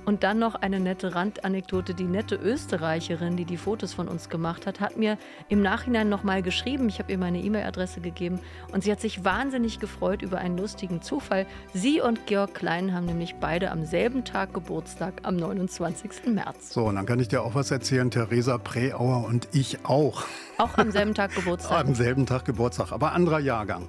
[0.09, 1.93] Und dann noch eine nette Randanekdote.
[1.93, 5.19] Die nette Österreicherin, die die Fotos von uns gemacht hat, hat mir
[5.51, 6.89] im Nachhinein nochmal geschrieben.
[6.89, 8.41] Ich habe ihr meine E-Mail-Adresse gegeben
[8.73, 11.45] und sie hat sich wahnsinnig gefreut über einen lustigen Zufall.
[11.75, 16.29] Sie und Georg Klein haben nämlich beide am selben Tag Geburtstag, am 29.
[16.29, 16.73] März.
[16.73, 18.11] So, und dann kann ich dir auch was erzählen.
[18.11, 20.25] Theresa Preauer und ich auch.
[20.57, 21.85] Auch am selben Tag Geburtstag.
[21.87, 23.87] am selben Tag Geburtstag, aber anderer Jahrgang.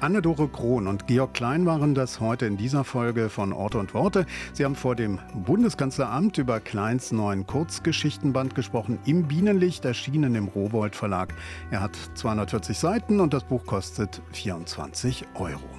[0.00, 4.26] Anne-Dore Krohn und Georg Klein waren das heute in dieser Folge von Orte und Worte.
[4.52, 10.94] Sie haben vor dem Bundeskanzleramt über Kleins neuen Kurzgeschichtenband gesprochen, im Bienenlicht, erschienen im Rowold
[10.94, 11.34] Verlag.
[11.70, 15.75] Er hat 240 Seiten und das Buch kostet 24 Euro.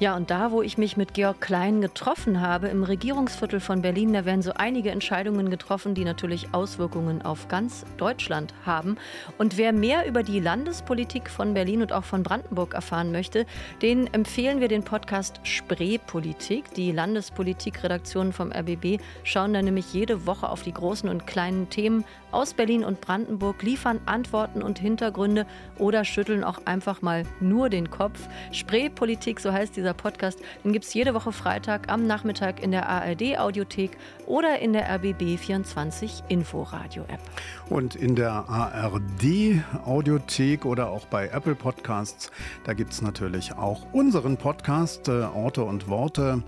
[0.00, 4.12] Ja, und da, wo ich mich mit Georg Klein getroffen habe, im Regierungsviertel von Berlin,
[4.12, 8.96] da werden so einige Entscheidungen getroffen, die natürlich Auswirkungen auf ganz Deutschland haben.
[9.38, 13.44] Und wer mehr über die Landespolitik von Berlin und auch von Brandenburg erfahren möchte,
[13.82, 16.72] den empfehlen wir den Podcast Spreepolitik.
[16.74, 22.04] Die Landespolitikredaktionen vom RBB schauen da nämlich jede Woche auf die großen und kleinen Themen
[22.30, 25.46] aus Berlin und Brandenburg, liefern Antworten und Hintergründe
[25.78, 28.28] oder schütteln auch einfach mal nur den Kopf.
[28.52, 32.88] Spreepolitik, so heißt dieser Podcast, den gibt es jede Woche Freitag am Nachmittag in der
[32.88, 37.20] ARD-Audiothek oder in der RBB 24 Inforadio-App.
[37.68, 42.30] Und in der ARD-Audiothek oder auch bei Apple Podcasts,
[42.64, 46.42] da gibt es natürlich auch unseren Podcast äh, Orte und Worte.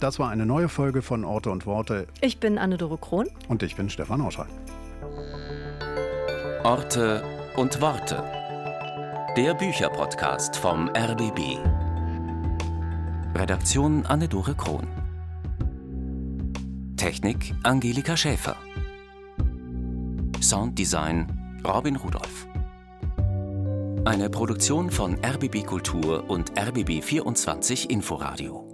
[0.00, 2.06] Das war eine neue Folge von Orte und Worte.
[2.20, 3.26] Ich bin Anne-Dore Krohn.
[3.48, 4.46] Und ich bin Stefan Auschal.
[6.64, 7.22] Orte
[7.56, 8.22] und Worte.
[9.36, 11.58] Der Bücherpodcast vom RBB.
[13.34, 14.86] Redaktion Anne-Dore Krohn.
[16.96, 18.56] Technik Angelika Schäfer.
[20.40, 22.46] Sounddesign Robin Rudolph.
[24.04, 28.67] Eine Produktion von RBB Kultur und RBB 24 Inforadio.